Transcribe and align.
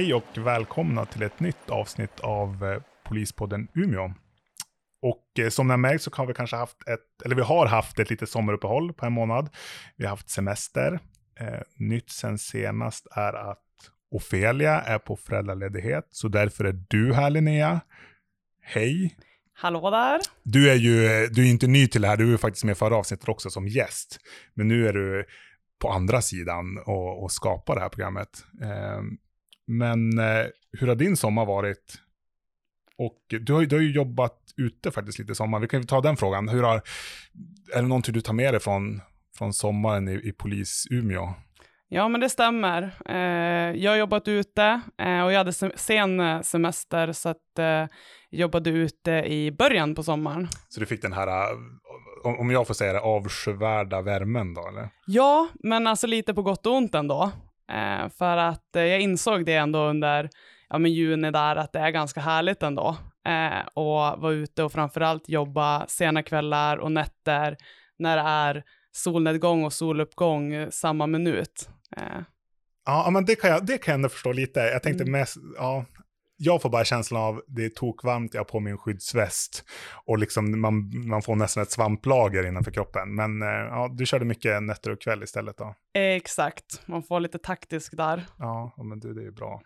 Hej 0.00 0.14
och 0.14 0.38
välkomna 0.38 1.04
till 1.04 1.22
ett 1.22 1.40
nytt 1.40 1.70
avsnitt 1.70 2.20
av 2.20 2.64
eh, 2.64 2.82
Polispodden 3.04 3.68
Umeå. 3.74 4.12
Och 5.02 5.38
eh, 5.38 5.48
som 5.48 5.66
ni 5.66 5.70
har 5.70 5.78
märkt 5.78 6.02
så 6.02 6.10
har 6.14 6.26
vi 6.26 6.34
kanske 6.34 6.56
haft 6.56 6.88
ett, 6.88 7.22
eller 7.24 7.36
vi 7.36 7.42
har 7.42 7.66
haft 7.66 7.98
ett 7.98 8.10
litet 8.10 8.28
sommaruppehåll 8.28 8.92
på 8.92 9.06
en 9.06 9.12
månad. 9.12 9.50
Vi 9.96 10.04
har 10.04 10.10
haft 10.10 10.30
semester. 10.30 11.00
Eh, 11.40 11.60
nytt 11.76 12.10
sen 12.10 12.38
senast 12.38 13.06
är 13.10 13.50
att 13.50 13.64
Ofelia 14.10 14.80
är 14.80 14.98
på 14.98 15.16
föräldraledighet, 15.16 16.08
så 16.10 16.28
därför 16.28 16.64
är 16.64 16.84
du 16.88 17.14
här 17.14 17.30
Linnea. 17.30 17.80
Hej! 18.62 19.16
Hallå 19.52 19.90
där! 19.90 20.20
Du 20.42 20.70
är 20.70 20.76
ju 20.76 21.06
eh, 21.06 21.30
du 21.30 21.46
är 21.46 21.50
inte 21.50 21.66
ny 21.66 21.86
till 21.86 22.02
det 22.02 22.08
här, 22.08 22.16
du 22.16 22.32
är 22.32 22.36
faktiskt 22.36 22.64
med 22.64 22.78
förra 22.78 22.96
avsnittet 22.96 23.28
också 23.28 23.50
som 23.50 23.68
gäst. 23.68 24.18
Men 24.54 24.68
nu 24.68 24.88
är 24.88 24.92
du 24.92 25.26
på 25.80 25.88
andra 25.90 26.22
sidan 26.22 26.78
och, 26.86 27.22
och 27.22 27.32
skapar 27.32 27.74
det 27.74 27.80
här 27.80 27.88
programmet. 27.88 28.44
Eh, 28.62 29.02
men 29.70 30.18
eh, 30.18 30.46
hur 30.78 30.86
har 30.86 30.94
din 30.94 31.16
sommar 31.16 31.46
varit? 31.46 31.94
Och 32.98 33.18
du 33.40 33.52
har, 33.52 33.62
du 33.64 33.76
har 33.76 33.82
ju 33.82 33.92
jobbat 33.92 34.38
ute 34.56 34.90
faktiskt 34.90 35.18
lite 35.18 35.32
i 35.32 35.34
sommar. 35.34 35.60
Vi 35.60 35.68
kan 35.68 35.80
ju 35.80 35.86
ta 35.86 36.00
den 36.00 36.16
frågan. 36.16 36.48
Hur 36.48 36.62
har, 36.62 36.82
är 37.74 37.82
det 37.82 37.88
någonting 37.88 38.14
du 38.14 38.20
tar 38.20 38.32
med 38.32 38.54
dig 38.54 38.60
från, 38.60 39.00
från 39.38 39.52
sommaren 39.52 40.08
i, 40.08 40.12
i 40.12 40.32
polis-Umeå? 40.32 41.34
Ja, 41.88 42.08
men 42.08 42.20
det 42.20 42.28
stämmer. 42.28 42.82
Eh, 43.06 43.82
jag 43.82 43.90
har 43.90 43.96
jobbat 43.96 44.28
ute 44.28 44.80
eh, 44.98 45.22
och 45.22 45.32
jag 45.32 45.38
hade 45.38 45.52
se 45.52 45.70
sen 45.74 46.20
eh, 46.20 46.40
semester 46.40 47.12
så 47.12 47.28
att 47.28 47.58
eh, 47.58 47.86
jobbade 48.30 48.70
ute 48.70 49.10
i 49.10 49.52
början 49.52 49.94
på 49.94 50.02
sommaren. 50.02 50.48
Så 50.68 50.80
du 50.80 50.86
fick 50.86 51.02
den 51.02 51.12
här, 51.12 51.26
eh, 51.26 52.40
om 52.40 52.50
jag 52.50 52.66
får 52.66 52.74
säga 52.74 52.92
det, 52.92 53.00
avskyvärda 53.00 54.02
värmen 54.02 54.54
då 54.54 54.68
eller? 54.68 54.88
Ja, 55.06 55.48
men 55.62 55.86
alltså 55.86 56.06
lite 56.06 56.34
på 56.34 56.42
gott 56.42 56.66
och 56.66 56.74
ont 56.74 56.94
ändå. 56.94 57.32
Eh, 57.70 58.08
för 58.18 58.36
att 58.36 58.76
eh, 58.76 58.82
jag 58.82 59.00
insåg 59.00 59.46
det 59.46 59.54
ändå 59.54 59.78
under 59.78 60.30
ja, 60.68 60.78
men 60.78 60.92
juni 60.92 61.30
där 61.30 61.56
att 61.56 61.72
det 61.72 61.78
är 61.78 61.90
ganska 61.90 62.20
härligt 62.20 62.62
ändå. 62.62 62.96
Eh, 63.26 63.66
och 63.74 64.20
vara 64.20 64.32
ute 64.32 64.62
och 64.62 64.72
framförallt 64.72 65.28
jobba 65.28 65.86
sena 65.86 66.22
kvällar 66.22 66.76
och 66.76 66.92
nätter 66.92 67.56
när 67.98 68.16
det 68.16 68.22
är 68.22 68.64
solnedgång 68.92 69.64
och 69.64 69.72
soluppgång 69.72 70.52
eh, 70.54 70.68
samma 70.70 71.06
minut. 71.06 71.68
Eh. 71.96 72.22
Ja, 72.86 73.10
men 73.10 73.24
det 73.24 73.34
kan, 73.34 73.50
jag, 73.50 73.66
det 73.66 73.78
kan 73.78 73.92
jag 73.92 73.96
ändå 73.96 74.08
förstå 74.08 74.32
lite. 74.32 74.60
Jag 74.60 74.82
tänkte 74.82 75.04
Mm. 75.04 75.20
mest, 75.20 75.36
ja, 75.56 75.84
jag 76.42 76.62
får 76.62 76.70
bara 76.70 76.84
känslan 76.84 77.22
av 77.22 77.42
det 77.46 77.64
är 77.64 77.68
tokvarmt, 77.68 78.34
jag 78.34 78.40
har 78.40 78.44
på 78.44 78.60
mig 78.60 78.70
en 78.70 78.78
skyddsväst 78.78 79.64
och 80.04 80.18
liksom 80.18 80.60
man, 80.60 80.90
man 81.08 81.22
får 81.22 81.36
nästan 81.36 81.62
ett 81.62 81.70
svamplager 81.70 82.46
innanför 82.46 82.70
kroppen. 82.70 83.14
Men 83.14 83.42
eh, 83.42 83.48
ja, 83.48 83.90
du 83.92 84.06
körde 84.06 84.24
mycket 84.24 84.62
nätter 84.62 84.90
och 84.90 85.00
kväll 85.00 85.22
istället 85.22 85.56
då. 85.56 85.74
Exakt, 85.94 86.82
man 86.86 87.02
får 87.02 87.20
lite 87.20 87.38
taktisk 87.38 87.96
där. 87.96 88.26
Ja, 88.38 88.74
men 88.84 89.00
du, 89.00 89.14
det 89.14 89.20
är 89.20 89.24
ju 89.24 89.32
bra. 89.32 89.62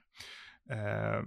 Eh, 0.70 1.22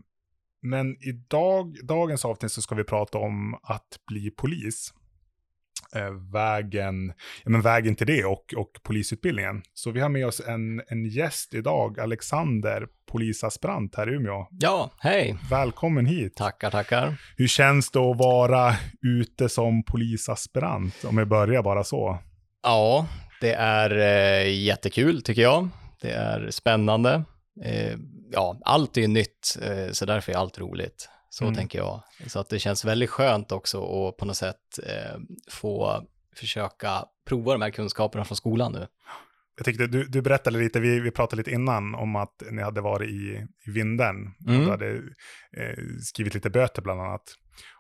men 0.62 0.98
idag, 1.00 1.76
dagens 1.84 2.26
avsnitt 2.26 2.52
så 2.52 2.62
ska 2.62 2.76
vi 2.76 2.84
prata 2.84 3.18
om 3.18 3.54
att 3.64 4.00
bli 4.08 4.32
polis. 4.32 4.94
Eh, 5.96 6.12
vägen, 6.34 7.14
ja, 7.44 7.50
men 7.50 7.62
vägen 7.62 7.96
till 7.96 8.08
det 8.08 8.26
och, 8.26 8.54
och 8.58 8.72
polisutbildningen. 8.84 9.62
Så 9.74 9.92
vi 9.92 10.00
har 10.00 10.10
med 10.10 10.28
oss 10.28 10.42
en, 10.48 10.82
en 10.88 11.06
gäst 11.06 11.54
idag, 11.54 12.00
Alexander, 12.00 12.88
polisaspirant 13.12 13.96
här 13.96 14.10
i 14.10 14.16
Umeå. 14.16 14.48
Ja, 14.52 14.92
hej. 15.00 15.38
Välkommen 15.50 16.06
hit. 16.06 16.36
Tackar, 16.36 16.72
tackar. 16.72 17.22
Hur 17.38 17.48
känns 17.48 17.92
det 17.92 18.00
att 18.00 18.18
vara 18.18 18.76
ute 19.02 19.50
som 19.50 19.84
polisaspirant? 19.84 21.04
Om 21.04 21.16
vi 21.16 21.26
börjar 21.26 21.64
bara 21.64 21.84
så. 21.84 22.20
Ja, 22.64 23.08
det 23.42 23.54
är 23.54 23.98
eh, 23.98 24.64
jättekul 24.64 25.22
tycker 25.22 25.42
jag. 25.42 25.70
Det 26.02 26.12
är 26.12 26.52
spännande. 26.52 27.24
Eh, 27.66 27.98
ja, 28.32 28.60
allt 28.66 28.98
är 28.98 29.08
nytt, 29.08 29.58
eh, 29.62 29.92
så 29.92 30.06
därför 30.06 30.32
är 30.32 30.36
allt 30.38 30.60
roligt. 30.60 31.10
Så 31.38 31.44
Mm. 31.44 31.56
tänker 31.56 31.80
jag. 31.80 32.04
Så 32.28 32.40
att 32.40 32.50
det 32.50 32.60
känns 32.60 32.86
väldigt 32.86 33.10
skönt 33.10 33.52
också 33.52 33.78
att 33.78 34.18
på 34.18 34.26
något 34.26 34.38
sätt 34.38 34.80
eh, 34.84 35.20
få 35.52 36.04
försöka 36.36 37.06
prova 37.28 37.52
de 37.54 37.62
här 37.62 37.70
kunskaperna 37.70 38.26
från 38.26 38.36
skolan 38.36 38.72
nu. 38.72 38.88
Jag 39.58 39.66
tyckte 39.66 39.88
du, 39.88 40.04
du 40.04 40.22
berättade 40.22 40.58
lite, 40.58 40.80
vi, 40.80 41.00
vi 41.00 41.12
pratade 41.12 41.40
lite 41.40 41.52
innan 41.52 41.96
om 41.96 42.16
att 42.16 42.44
ni 42.52 42.62
hade 42.62 42.82
varit 42.82 43.10
i, 43.10 43.48
i 43.68 43.72
Vindeln. 43.72 44.18
Mm. 44.48 44.60
Och 44.60 44.66
du 44.66 44.72
hade 44.72 44.90
eh, 45.58 45.84
skrivit 46.04 46.34
lite 46.34 46.50
böter 46.50 46.82
bland 46.82 47.02
annat. 47.02 47.24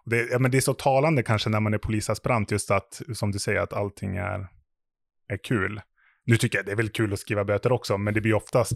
Och 0.05 0.09
det, 0.11 0.27
ja, 0.31 0.39
men 0.39 0.51
det 0.51 0.57
är 0.57 0.61
så 0.61 0.73
talande 0.73 1.23
kanske 1.23 1.49
när 1.49 1.59
man 1.59 1.73
är 1.73 1.77
polisaspirant, 1.77 2.51
just 2.51 2.71
att, 2.71 3.01
som 3.13 3.31
du 3.31 3.39
säger, 3.39 3.59
att 3.59 3.73
allting 3.73 4.17
är, 4.17 4.47
är 5.27 5.37
kul. 5.43 5.81
Nu 6.27 6.37
tycker 6.37 6.57
jag 6.57 6.65
det 6.65 6.71
är 6.71 6.75
väl 6.75 6.89
kul 6.89 7.13
att 7.13 7.19
skriva 7.19 7.45
böter 7.45 7.71
också, 7.71 7.97
men 7.97 8.13
det 8.13 8.21
blir 8.21 8.33
oftast, 8.33 8.73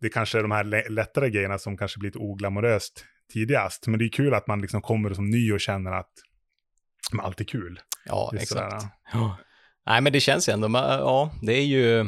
det 0.00 0.06
är 0.06 0.10
kanske 0.10 0.42
de 0.42 0.50
här 0.50 0.64
lä- 0.64 0.88
lättare 0.88 1.30
grejerna 1.30 1.58
som 1.58 1.76
kanske 1.76 1.98
blir 1.98 2.08
lite 2.08 2.18
oglamoröst 2.18 3.04
tidigast. 3.32 3.86
Men 3.86 3.98
det 3.98 4.04
är 4.04 4.08
kul 4.12 4.34
att 4.34 4.46
man 4.46 4.60
liksom 4.60 4.82
kommer 4.82 5.14
som 5.14 5.30
ny 5.30 5.52
och 5.52 5.60
känner 5.60 5.92
att 5.92 6.10
men 7.12 7.20
allt 7.20 7.40
är 7.40 7.44
kul. 7.44 7.80
Ja, 8.04 8.30
är 8.34 8.36
exakt. 8.36 8.84
Ja. 9.12 9.36
Nej, 9.86 10.00
men 10.00 10.12
det 10.12 10.20
känns 10.20 10.48
ju 10.48 10.52
ändå, 10.52 10.68
men, 10.68 10.82
ja, 10.82 11.32
det 11.42 11.52
är 11.52 11.64
ju 11.64 12.00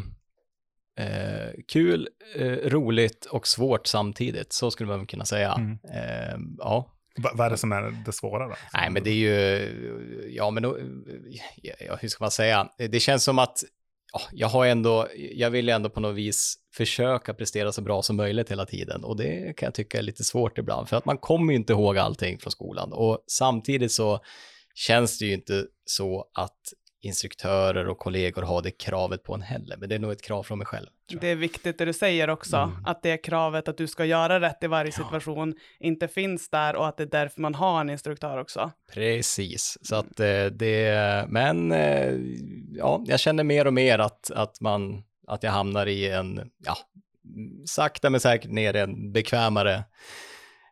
eh, 0.98 1.50
kul, 1.72 2.08
eh, 2.36 2.46
roligt 2.52 3.24
och 3.24 3.46
svårt 3.46 3.86
samtidigt, 3.86 4.52
så 4.52 4.70
skulle 4.70 4.88
man 4.88 5.06
kunna 5.06 5.24
säga. 5.24 5.52
Mm. 5.52 5.72
Eh, 5.72 6.38
ja, 6.58 6.88
Va, 7.16 7.30
vad 7.34 7.46
är 7.46 7.50
det 7.50 7.56
som 7.56 7.72
är 7.72 8.02
det 8.06 8.12
svåra 8.12 8.48
då? 8.48 8.54
Nej, 8.74 8.90
men 8.90 9.04
det 9.04 9.10
är 9.10 9.14
ju, 9.14 10.30
ja 10.36 10.50
men 10.50 10.62
då- 10.62 10.78
ja, 11.62 11.96
hur 12.00 12.08
ska 12.08 12.24
man 12.24 12.30
säga, 12.30 12.68
det 12.90 13.00
känns 13.00 13.24
som 13.24 13.38
att 13.38 13.58
jag 14.32 14.48
har 14.48 14.66
ändå, 14.66 15.08
jag 15.14 15.50
vill 15.50 15.68
ju 15.68 15.74
ändå 15.74 15.90
på 15.90 16.00
något 16.00 16.16
vis 16.16 16.54
försöka 16.74 17.34
prestera 17.34 17.72
så 17.72 17.82
bra 17.82 18.02
som 18.02 18.16
möjligt 18.16 18.50
hela 18.50 18.66
tiden. 18.66 19.04
Och 19.04 19.16
det 19.16 19.56
kan 19.56 19.66
jag 19.66 19.74
tycka 19.74 19.98
är 19.98 20.02
lite 20.02 20.24
svårt 20.24 20.58
ibland 20.58 20.88
för 20.88 20.96
att 20.96 21.04
man 21.04 21.18
kommer 21.18 21.52
ju 21.52 21.58
inte 21.58 21.72
ihåg 21.72 21.98
allting 21.98 22.38
från 22.38 22.50
skolan. 22.50 22.92
Och 22.92 23.24
samtidigt 23.26 23.92
så 23.92 24.20
känns 24.74 25.18
det 25.18 25.26
ju 25.26 25.32
inte 25.32 25.66
så 25.84 26.24
att 26.34 26.58
instruktörer 27.02 27.88
och 27.88 27.98
kollegor 27.98 28.42
har 28.42 28.62
det 28.62 28.70
kravet 28.70 29.22
på 29.22 29.34
en 29.34 29.42
heller, 29.42 29.76
men 29.76 29.88
det 29.88 29.94
är 29.94 29.98
nog 29.98 30.12
ett 30.12 30.22
krav 30.22 30.42
från 30.42 30.58
mig 30.58 30.66
själv. 30.66 30.86
Det 31.20 31.28
är 31.30 31.36
viktigt 31.36 31.78
det 31.78 31.84
du 31.84 31.92
säger 31.92 32.30
också, 32.30 32.56
Mm. 32.56 32.84
att 32.86 33.02
det 33.02 33.16
kravet 33.16 33.68
att 33.68 33.76
du 33.76 33.86
ska 33.86 34.04
göra 34.04 34.40
rätt 34.40 34.62
i 34.62 34.66
varje 34.66 34.92
situation 34.92 35.54
inte 35.80 36.08
finns 36.08 36.50
där 36.50 36.76
och 36.76 36.88
att 36.88 36.96
det 36.96 37.02
är 37.02 37.06
därför 37.06 37.40
man 37.40 37.54
har 37.54 37.80
en 37.80 37.90
instruktör 37.90 38.38
också. 38.38 38.70
Precis, 38.92 39.78
så 39.82 39.96
att 39.96 40.20
eh, 40.20 40.44
det, 40.44 41.26
men 41.28 41.72
eh, 41.72 42.14
ja, 42.72 43.02
jag 43.06 43.20
känner 43.20 43.44
mer 43.44 43.66
och 43.66 43.74
mer 43.74 43.98
att, 43.98 44.30
att 44.30 44.60
man, 44.60 45.02
att 45.26 45.42
jag 45.42 45.50
hamnar 45.50 45.86
i 45.86 46.10
en, 46.10 46.50
ja, 46.64 46.76
mm, 47.24 47.66
sakta 47.66 48.10
men 48.10 48.20
säkert 48.20 48.50
ner 48.50 48.76
i 48.76 48.78
en 48.78 49.12
bekvämare, 49.12 49.84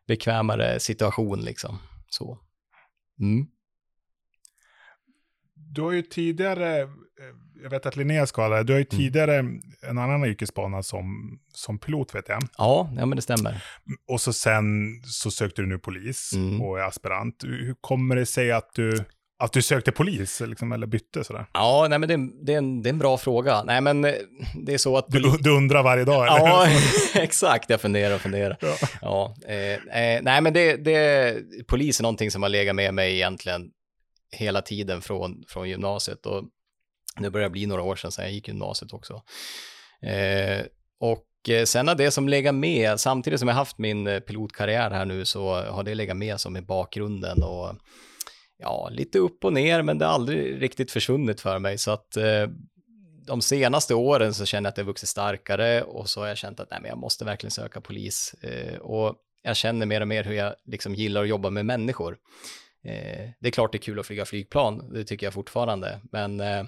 bekvämare 0.07 0.79
situation 0.79 1.41
liksom. 1.41 1.79
Så. 2.09 2.37
Mm. 3.19 3.47
Du 5.73 5.81
har 5.81 5.91
ju 5.91 6.01
tidigare, 6.01 6.81
eh, 6.81 6.87
jag 7.63 7.69
vet 7.69 7.85
att 7.85 7.95
Linnea 7.95 8.25
ska 8.27 8.41
ha 8.41 8.49
det, 8.57 8.63
du 8.63 8.73
har 8.73 8.79
ju 8.79 8.85
Mm. 8.91 8.97
tidigare 9.03 9.35
en 9.89 9.97
annan 9.97 10.25
yrkesbana 10.25 10.83
som, 10.83 11.39
som 11.53 11.79
pilot 11.79 12.15
vet 12.15 12.29
jag. 12.29 12.39
Ja, 12.57 12.89
ja, 12.97 13.05
men 13.05 13.15
det 13.15 13.21
stämmer. 13.21 13.63
Och 14.07 14.21
så 14.21 14.33
sen 14.33 14.65
så 15.03 15.31
sökte 15.31 15.61
du 15.61 15.67
nu 15.67 15.77
polis 15.79 16.31
Mm. 16.35 16.61
och 16.61 16.79
är 16.79 16.83
aspirant. 16.83 17.43
Hur 17.43 17.75
kommer 17.81 18.15
det 18.15 18.25
sig 18.25 18.51
att 18.51 18.69
du, 18.75 19.03
att 19.39 19.53
du 19.53 19.61
sökte 19.61 19.91
polis 19.91 20.39
liksom, 20.45 20.71
eller 20.71 20.87
bytte 20.87 21.23
sådär? 21.23 21.45
Ja, 21.53 21.87
nej, 21.89 21.99
men 21.99 22.07
det, 22.09 22.13
är- 22.15 22.45
det, 22.45 22.53
är 22.53 22.57
en, 22.57 22.81
det 22.81 22.89
är 22.89 22.93
en 22.93 22.99
bra 22.99 23.17
fråga. 23.17 23.63
Nej, 23.63 23.81
men 23.81 24.05
eh, 24.05 24.13
det 24.65 24.73
är 24.73 24.77
så 24.77 24.97
att... 24.97 25.05
Du, 25.07 25.37
du 25.39 25.49
undrar 25.57 25.83
varje 25.83 26.03
dag 26.05 26.27
eller? 26.27 26.47
Ja, 26.47 26.67
exakt. 27.21 27.69
Jag 27.69 27.81
funderar 27.81 28.15
och 28.15 28.21
funderar. 28.21 28.57
Ja. 28.61 28.75
Ja, 29.01 29.35
eh, 29.47 30.03
eh, 30.15 30.21
nej 30.21 30.41
men 30.41 30.53
det, 30.53 30.75
det, 30.75 31.35
polis 31.67 31.99
är 31.99 32.03
någonting 32.03 32.31
som 32.31 32.41
har 32.43 32.49
legat 32.49 32.75
med 32.75 32.93
mig 32.93 33.13
egentligen 33.15 33.69
hela 34.31 34.61
tiden 34.61 35.01
från, 35.01 35.43
från 35.47 35.69
gymnasiet 35.69 36.25
och 36.25 36.43
nu 37.19 37.29
börjar 37.29 37.49
det 37.49 37.51
bli 37.51 37.65
några 37.65 37.81
år 37.81 37.95
sedan, 37.95 38.11
sedan 38.11 38.25
jag 38.25 38.33
gick 38.33 38.47
gymnasiet 38.47 38.93
också. 38.93 39.21
Eh, 40.01 40.65
och 40.99 41.49
eh, 41.49 41.65
sen 41.65 41.87
har 41.87 41.95
det 41.95 42.11
som 42.11 42.29
legat 42.29 42.55
med, 42.55 42.99
samtidigt 42.99 43.39
som 43.39 43.47
jag 43.47 43.55
haft 43.55 43.77
min 43.77 44.07
eh, 44.07 44.19
pilotkarriär 44.19 44.91
här 44.91 45.05
nu 45.05 45.25
så 45.25 45.53
har 45.53 45.83
det 45.83 45.95
legat 45.95 46.17
med 46.17 46.39
som 46.39 46.57
i 46.57 46.61
bakgrunden 46.61 47.43
och 47.43 47.75
ja, 48.57 48.89
lite 48.91 49.19
upp 49.19 49.45
och 49.45 49.53
ner, 49.53 49.81
men 49.81 49.97
det 49.97 50.05
har 50.05 50.13
aldrig 50.13 50.61
riktigt 50.61 50.91
försvunnit 50.91 51.41
för 51.41 51.59
mig 51.59 51.77
så 51.77 51.91
att 51.91 52.17
eh, 52.17 52.47
de 53.25 53.41
senaste 53.41 53.95
åren 53.95 54.33
så 54.33 54.45
känner 54.45 54.67
jag 54.67 54.69
att 54.69 54.75
det 54.75 54.81
har 54.81 54.87
vuxit 54.87 55.09
starkare 55.09 55.83
och 55.83 56.09
så 56.09 56.19
har 56.21 56.27
jag 56.27 56.37
känt 56.37 56.59
att 56.59 56.71
nej, 56.71 56.79
men 56.81 56.89
jag 56.89 56.97
måste 56.97 57.25
verkligen 57.25 57.51
söka 57.51 57.81
polis. 57.81 58.35
Eh, 58.41 58.77
och 58.77 59.15
jag 59.43 59.55
känner 59.55 59.85
mer 59.85 60.01
och 60.01 60.07
mer 60.07 60.23
hur 60.23 60.35
jag 60.35 60.55
liksom 60.65 60.95
gillar 60.95 61.21
att 61.21 61.27
jobba 61.27 61.49
med 61.49 61.65
människor. 61.65 62.17
Eh, 62.83 63.29
det 63.39 63.47
är 63.47 63.51
klart 63.51 63.71
det 63.71 63.77
är 63.77 63.79
kul 63.79 63.99
att 63.99 64.05
flyga 64.05 64.25
flygplan, 64.25 64.93
det 64.93 65.03
tycker 65.03 65.25
jag 65.25 65.33
fortfarande, 65.33 65.99
men 66.11 66.39
eh, 66.39 66.63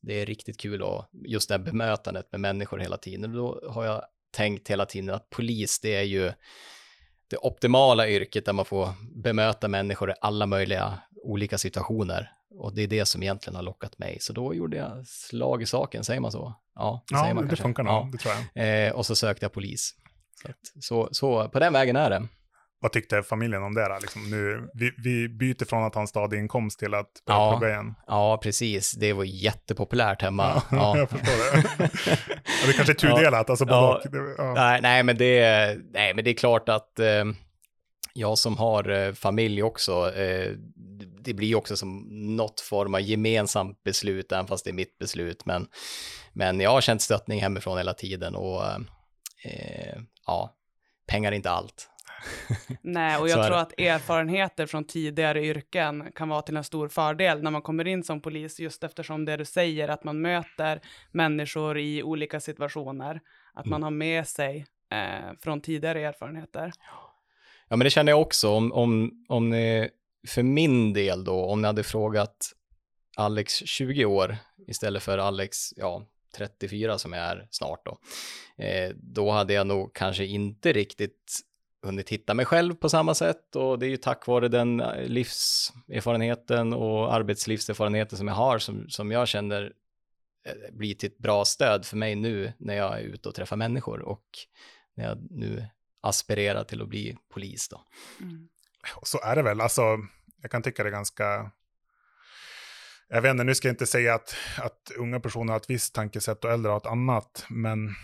det 0.00 0.14
är 0.22 0.26
riktigt 0.26 0.60
kul 0.60 0.82
att 0.82 1.08
just 1.12 1.48
det 1.48 1.54
här 1.54 1.62
bemötandet 1.64 2.28
med 2.32 2.40
människor 2.40 2.78
hela 2.78 2.96
tiden. 2.96 3.24
Och 3.24 3.36
då 3.62 3.70
har 3.72 3.84
jag 3.84 4.02
tänkt 4.30 4.70
hela 4.70 4.86
tiden 4.86 5.14
att 5.14 5.30
polis, 5.30 5.80
det 5.80 5.94
är 5.94 6.02
ju 6.02 6.32
det 7.28 7.36
optimala 7.36 8.08
yrket 8.08 8.44
där 8.44 8.52
man 8.52 8.64
får 8.64 8.88
bemöta 9.22 9.68
människor 9.68 10.10
i 10.10 10.14
alla 10.20 10.46
möjliga 10.46 10.98
olika 11.24 11.58
situationer. 11.58 12.30
Och 12.50 12.74
det 12.74 12.82
är 12.82 12.86
det 12.86 13.06
som 13.06 13.22
egentligen 13.22 13.56
har 13.56 13.62
lockat 13.62 13.98
mig. 13.98 14.16
Så 14.20 14.32
då 14.32 14.54
gjorde 14.54 14.76
jag 14.76 15.06
slag 15.06 15.62
i 15.62 15.66
saken, 15.66 16.04
säger 16.04 16.20
man 16.20 16.32
så? 16.32 16.54
Ja, 16.74 17.04
det 17.08 17.14
Ja, 17.14 17.20
säger 17.22 17.34
man 17.34 17.44
det 17.44 17.48
kanske. 17.48 17.62
funkar 17.62 17.82
nog, 17.82 17.92
Ja. 17.92 18.08
det 18.12 18.18
tror 18.18 18.34
jag. 18.54 18.86
Eh, 18.86 18.92
och 18.92 19.06
så 19.06 19.14
sökte 19.16 19.44
jag 19.44 19.52
polis. 19.52 19.94
Så, 20.42 20.48
att, 20.48 20.84
så, 20.84 21.08
så 21.12 21.48
på 21.48 21.58
den 21.58 21.72
vägen 21.72 21.96
är 21.96 22.10
det. 22.10 22.28
Vad 22.82 22.92
tyckte 22.92 23.22
familjen 23.22 23.62
om 23.62 23.74
det? 23.74 23.88
Då? 23.88 23.98
Liksom 24.00 24.30
nu, 24.30 24.68
vi, 24.74 24.90
vi 24.98 25.28
byter 25.28 25.64
från 25.64 25.84
att 25.84 25.94
ha 25.94 26.00
en 26.00 26.06
stadig 26.08 26.38
inkomst 26.38 26.78
till 26.78 26.94
att 26.94 27.10
börja 27.26 27.38
Ja. 27.40 27.56
plugga 27.58 27.72
igen. 27.74 27.94
Ja, 28.06 28.38
precis. 28.42 28.92
Det 28.92 29.12
var 29.12 29.24
jättepopulärt 29.24 30.22
hemma. 30.22 30.44
Ja, 30.54 30.62
Ja. 30.70 30.98
jag 30.98 31.10
förstår 31.10 31.52
det. 31.52 31.90
det 32.66 32.72
kanske 32.72 32.92
är 32.92 32.94
tudelat, 33.14 33.50
alltså 33.50 33.64
både 33.64 33.76
Ja. 33.76 34.00
och. 34.18 34.34
Ja. 34.38 34.54
Nej, 34.54 34.80
nej, 34.82 35.02
men 35.02 35.16
det, 35.16 35.78
nej, 35.92 36.14
men 36.14 36.24
det 36.24 36.30
är 36.30 36.34
klart 36.34 36.68
att 36.68 36.98
eh, 36.98 37.24
jag 38.14 38.38
som 38.38 38.56
har 38.56 38.88
eh, 38.90 39.12
familj 39.12 39.62
också, 39.62 40.14
eh, 40.14 40.52
det- 41.24 41.34
blir 41.34 41.54
också 41.54 41.76
som 41.76 42.06
något 42.36 42.60
form 42.60 42.94
av 42.94 43.00
gemensamt 43.00 43.82
beslut, 43.82 44.32
även 44.32 44.46
fast 44.46 44.64
det 44.64 44.70
är 44.70 44.74
mitt 44.74 44.98
beslut. 44.98 45.46
Men, 45.46 45.66
men 46.32 46.60
jag 46.60 46.70
har 46.70 46.80
känt 46.80 47.02
stöttning 47.02 47.40
hemifrån 47.40 47.78
hela 47.78 47.94
tiden 47.94 48.34
och 48.34 48.64
eh, 49.44 49.98
ja, 50.26 50.50
pengar 51.08 51.32
är 51.32 51.36
inte 51.36 51.50
allt. 51.50 51.88
Nej, 52.82 53.18
och 53.18 53.28
jag 53.28 53.46
tror 53.46 53.58
att 53.58 53.80
erfarenheter 53.80 54.66
från 54.66 54.84
tidigare 54.84 55.44
yrken 55.44 56.12
kan 56.14 56.28
vara 56.28 56.42
till 56.42 56.56
en 56.56 56.64
stor 56.64 56.88
fördel 56.88 57.42
när 57.42 57.50
man 57.50 57.62
kommer 57.62 57.86
in 57.86 58.04
som 58.04 58.20
polis, 58.20 58.60
just 58.60 58.84
eftersom 58.84 59.24
det 59.24 59.36
du 59.36 59.44
säger, 59.44 59.88
att 59.88 60.04
man 60.04 60.20
möter 60.20 60.80
människor 61.12 61.78
i 61.78 62.02
olika 62.02 62.40
situationer, 62.40 63.20
att 63.54 63.66
man 63.66 63.82
har 63.82 63.90
med 63.90 64.28
sig 64.28 64.66
eh, 64.92 65.32
från 65.40 65.60
tidigare 65.60 66.00
erfarenheter. 66.00 66.72
Ja, 67.68 67.76
men 67.76 67.84
det 67.84 67.90
känner 67.90 68.12
jag 68.12 68.20
också. 68.20 68.48
Om, 68.48 68.72
om, 68.72 69.10
om 69.28 69.50
ni, 69.50 69.88
för 70.28 70.42
min 70.42 70.92
del 70.92 71.24
då, 71.24 71.44
om 71.44 71.62
ni 71.62 71.66
hade 71.66 71.82
frågat 71.82 72.52
Alex 73.16 73.54
20 73.54 74.04
år 74.04 74.36
istället 74.66 75.02
för 75.02 75.18
Alex, 75.18 75.56
ja, 75.76 76.06
34 76.36 76.98
som 76.98 77.12
jag 77.12 77.24
är 77.24 77.48
snart 77.50 77.86
då, 77.86 77.98
eh, 78.64 78.90
då 78.94 79.30
hade 79.30 79.52
jag 79.52 79.66
nog 79.66 79.94
kanske 79.94 80.24
inte 80.24 80.72
riktigt 80.72 81.40
hunnit 81.82 82.08
hitta 82.08 82.34
mig 82.34 82.46
själv 82.46 82.74
på 82.74 82.88
samma 82.88 83.14
sätt 83.14 83.56
och 83.56 83.78
det 83.78 83.86
är 83.86 83.90
ju 83.90 83.96
tack 83.96 84.26
vare 84.26 84.48
den 84.48 84.80
eh, 84.80 85.06
livserfarenheten 85.06 86.72
och 86.72 87.14
arbetslivserfarenheten 87.14 88.18
som 88.18 88.28
jag 88.28 88.34
har 88.34 88.58
som, 88.58 88.88
som 88.88 89.10
jag 89.10 89.28
känner 89.28 89.72
eh, 90.46 90.74
blir 90.74 90.94
till 90.94 91.08
ett 91.08 91.18
bra 91.18 91.44
stöd 91.44 91.84
för 91.84 91.96
mig 91.96 92.14
nu 92.14 92.52
när 92.58 92.74
jag 92.74 93.00
är 93.00 93.02
ute 93.02 93.28
och 93.28 93.34
träffar 93.34 93.56
människor 93.56 94.00
och 94.00 94.24
när 94.94 95.04
jag 95.04 95.18
nu 95.30 95.66
aspirerar 96.02 96.64
till 96.64 96.82
att 96.82 96.88
bli 96.88 97.16
polis 97.32 97.68
då. 97.68 97.84
Mm. 98.20 98.48
Och 98.94 99.08
så 99.08 99.20
är 99.20 99.36
det 99.36 99.42
väl, 99.42 99.60
alltså, 99.60 99.82
jag 100.42 100.50
kan 100.50 100.62
tycka 100.62 100.82
det 100.82 100.88
är 100.88 100.92
ganska... 100.92 101.50
Jag 103.08 103.22
vet 103.22 103.30
inte, 103.30 103.44
nu 103.44 103.54
ska 103.54 103.68
jag 103.68 103.72
inte 103.72 103.86
säga 103.86 104.14
att, 104.14 104.34
att 104.58 104.92
unga 104.96 105.20
personer 105.20 105.52
har 105.52 105.60
ett 105.60 105.70
visst 105.70 105.94
tankesätt 105.94 106.44
och 106.44 106.50
äldre 106.50 106.70
har 106.70 106.76
ett 106.76 106.86
annat, 106.86 107.46
men 107.50 107.94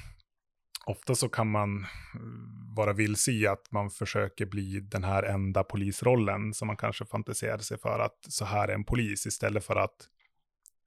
ofta 0.88 1.14
så 1.14 1.28
kan 1.28 1.50
man 1.50 1.86
mm, 2.14 2.74
vara 2.74 2.92
vilse 2.92 3.32
i 3.32 3.46
att 3.46 3.72
man 3.72 3.90
försöker 3.90 4.46
bli 4.46 4.80
den 4.80 5.04
här 5.04 5.22
enda 5.22 5.64
polisrollen 5.64 6.54
som 6.54 6.66
man 6.66 6.76
kanske 6.76 7.04
fantiserade 7.04 7.62
sig 7.62 7.78
för 7.78 7.98
att 7.98 8.18
så 8.28 8.44
här 8.44 8.68
är 8.68 8.74
en 8.74 8.84
polis 8.84 9.26
istället 9.26 9.64
för 9.64 9.76
att 9.76 10.08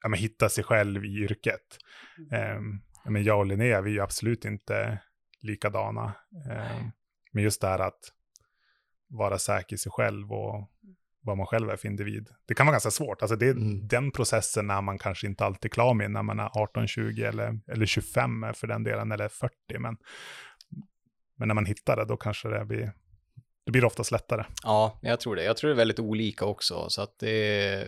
ja, 0.02 0.10
men, 0.10 0.20
hitta 0.20 0.50
sig 0.50 0.64
själv 0.64 1.06
i 1.06 1.18
yrket. 1.18 1.78
Um, 2.58 2.82
ja, 3.04 3.12
men 3.12 3.24
jag 3.24 3.40
och 3.40 3.46
Linnea, 3.46 3.82
vi 3.82 3.90
är 3.90 3.94
ju 3.94 4.02
absolut 4.02 4.46
inte 4.46 5.00
likadana. 5.42 6.14
Ehm, 6.50 6.92
men 7.32 7.44
just 7.44 7.62
det 7.62 7.68
här 7.68 7.80
att 7.80 8.14
vara 9.08 9.38
säker 9.38 9.76
i 9.76 9.78
sig 9.78 9.92
själv 9.92 10.32
och 10.32 10.72
vad 11.24 11.38
man 11.38 11.46
själv 11.48 11.70
är 11.70 11.76
för 11.78 11.88
individ. 11.88 12.30
Det 12.46 12.54
kan 12.54 12.66
vara 12.66 12.74
ganska 12.74 12.92
svårt. 12.92 13.22
Alltså 13.22 13.36
det 13.36 13.46
är 13.48 13.52
Mm. 13.52 13.88
den 13.88 14.12
processen 14.12 14.68
när 14.68 14.82
man 14.82 14.98
kanske 14.98 15.28
inte 15.28 15.46
alltid 15.46 15.66
är 15.66 15.74
klar 15.74 15.94
med 15.94 16.12
när 16.12 16.24
man 16.24 16.40
är 16.40 16.50
18, 16.62 16.88
20 16.88 17.24
eller, 17.24 17.60
eller 17.68 17.86
25 17.86 18.46
för 18.56 18.68
den 18.68 18.84
delen, 18.84 19.12
eller 19.12 19.28
40. 19.28 19.54
Men, 19.80 19.98
men 21.38 21.48
när 21.48 21.56
man 21.56 21.66
hittar 21.66 21.98
det, 21.98 22.06
då 22.06 22.18
kanske 22.18 22.48
det 22.50 22.66
blir, 22.66 22.94
det 23.66 23.72
blir 23.72 23.86
oftast 23.86 24.12
lättare. 24.12 24.44
Ja, 24.64 25.00
jag 25.02 25.20
tror 25.20 25.36
det. 25.36 25.44
Jag 25.44 25.58
tror 25.58 25.68
det 25.70 25.74
är 25.74 25.78
väldigt 25.78 26.00
olika 26.00 26.46
också, 26.46 26.90
så 26.90 27.02
att 27.02 27.20
det 27.20 27.30
är, 27.66 27.88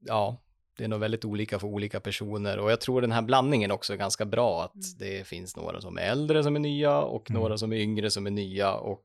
ja, 0.00 0.42
det 0.78 0.84
är 0.84 0.88
nog 0.88 1.00
väldigt 1.00 1.24
olika 1.24 1.58
för 1.58 1.66
olika 1.66 2.00
personer 2.00 2.58
och 2.58 2.70
jag 2.72 2.80
tror 2.80 3.00
den 3.00 3.12
här 3.12 3.22
blandningen 3.22 3.70
också 3.70 3.92
är 3.92 3.96
ganska 3.96 4.24
bra, 4.24 4.64
att 4.64 4.98
det 4.98 5.26
finns 5.26 5.56
några 5.56 5.80
som 5.80 5.98
är 5.98 6.02
äldre 6.02 6.42
som 6.42 6.56
är 6.56 6.60
nya 6.60 6.98
och 7.00 7.30
Mm. 7.30 7.42
några 7.42 7.58
som 7.58 7.72
är 7.72 7.76
yngre 7.76 8.10
som 8.10 8.26
är 8.26 8.30
nya 8.30 8.74
och 8.74 9.04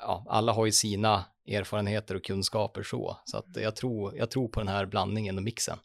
ja, 0.00 0.26
alla 0.28 0.52
har 0.52 0.66
ju 0.66 0.72
sina 0.72 1.24
erfarenheter 1.48 2.14
och 2.14 2.24
kunskaper 2.24 2.82
så, 2.82 3.16
så 3.24 3.36
att 3.36 3.56
jag 3.56 3.76
tror, 3.76 4.16
jag 4.16 4.30
tror 4.30 4.48
på 4.48 4.60
den 4.60 4.68
här 4.68 4.86
blandningen 4.86 5.36
och 5.36 5.42
mixen. 5.42 5.78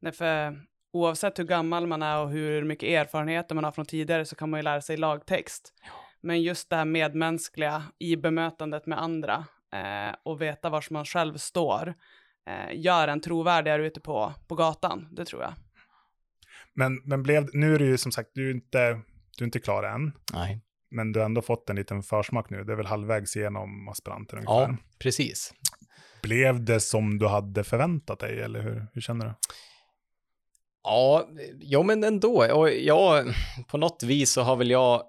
Nej, 0.00 0.12
för 0.12 0.58
oavsett 0.92 1.38
hur 1.38 1.44
gammal 1.44 1.86
man 1.86 2.02
är 2.02 2.18
och 2.18 2.30
hur 2.30 2.64
mycket 2.64 2.88
erfarenheter 2.88 3.54
man 3.54 3.64
har 3.64 3.72
från 3.72 3.86
tidigare 3.86 4.24
så 4.24 4.36
kan 4.36 4.50
man 4.50 4.60
ju 4.60 4.64
lära 4.64 4.80
sig 4.80 4.96
lagtext. 4.96 5.72
Men 6.20 6.42
just 6.42 6.70
det 6.70 6.76
här 6.76 6.84
medmänskliga 6.84 7.82
i 7.98 8.16
bemötandet 8.16 8.86
med 8.86 9.02
andra 9.02 9.44
eh, 9.72 10.14
och 10.22 10.42
veta 10.42 10.70
var 10.70 10.84
man 10.90 11.04
själv 11.04 11.36
står 11.36 11.94
eh, 12.46 12.80
gör 12.80 13.08
en 13.08 13.20
trovärdigare 13.20 13.86
ute 13.86 14.00
på, 14.00 14.32
på 14.48 14.54
gatan, 14.54 15.08
det 15.12 15.24
tror 15.24 15.42
jag. 15.42 15.52
Men, 16.74 17.00
men 17.04 17.22
blev, 17.22 17.48
nu 17.52 17.74
är 17.74 17.78
det 17.78 17.84
ju 17.84 17.98
som 17.98 18.12
sagt, 18.12 18.30
du 18.34 18.50
är 18.50 18.54
inte, 18.54 19.00
du 19.38 19.44
är 19.44 19.46
inte 19.46 19.60
klar 19.60 19.82
än. 19.82 20.12
Nej. 20.32 20.60
Men 20.94 21.12
du 21.12 21.20
har 21.20 21.24
ändå 21.24 21.42
fått 21.42 21.70
en 21.70 21.76
liten 21.76 22.02
försmak 22.02 22.50
nu. 22.50 22.64
Det 22.64 22.72
är 22.72 22.76
väl 22.76 22.86
halvvägs 22.86 23.36
igenom 23.36 23.88
aspiranten 23.88 24.38
ungefär. 24.38 24.60
Ja, 24.60 24.76
precis. 24.98 25.54
Blev 26.22 26.64
det 26.64 26.80
som 26.80 27.18
du 27.18 27.26
hade 27.26 27.64
förväntat 27.64 28.18
dig, 28.18 28.40
eller 28.40 28.62
hur, 28.62 28.86
hur 28.92 29.00
känner 29.00 29.26
du? 29.26 29.32
Ja, 30.82 31.28
jo 31.60 31.82
men 31.82 32.04
ändå. 32.04 32.52
Och 32.52 32.70
jag, 32.70 33.34
på 33.68 33.78
något 33.78 34.02
vis 34.02 34.30
så 34.30 34.42
har 34.42 34.56
väl 34.56 34.70
jag 34.70 35.02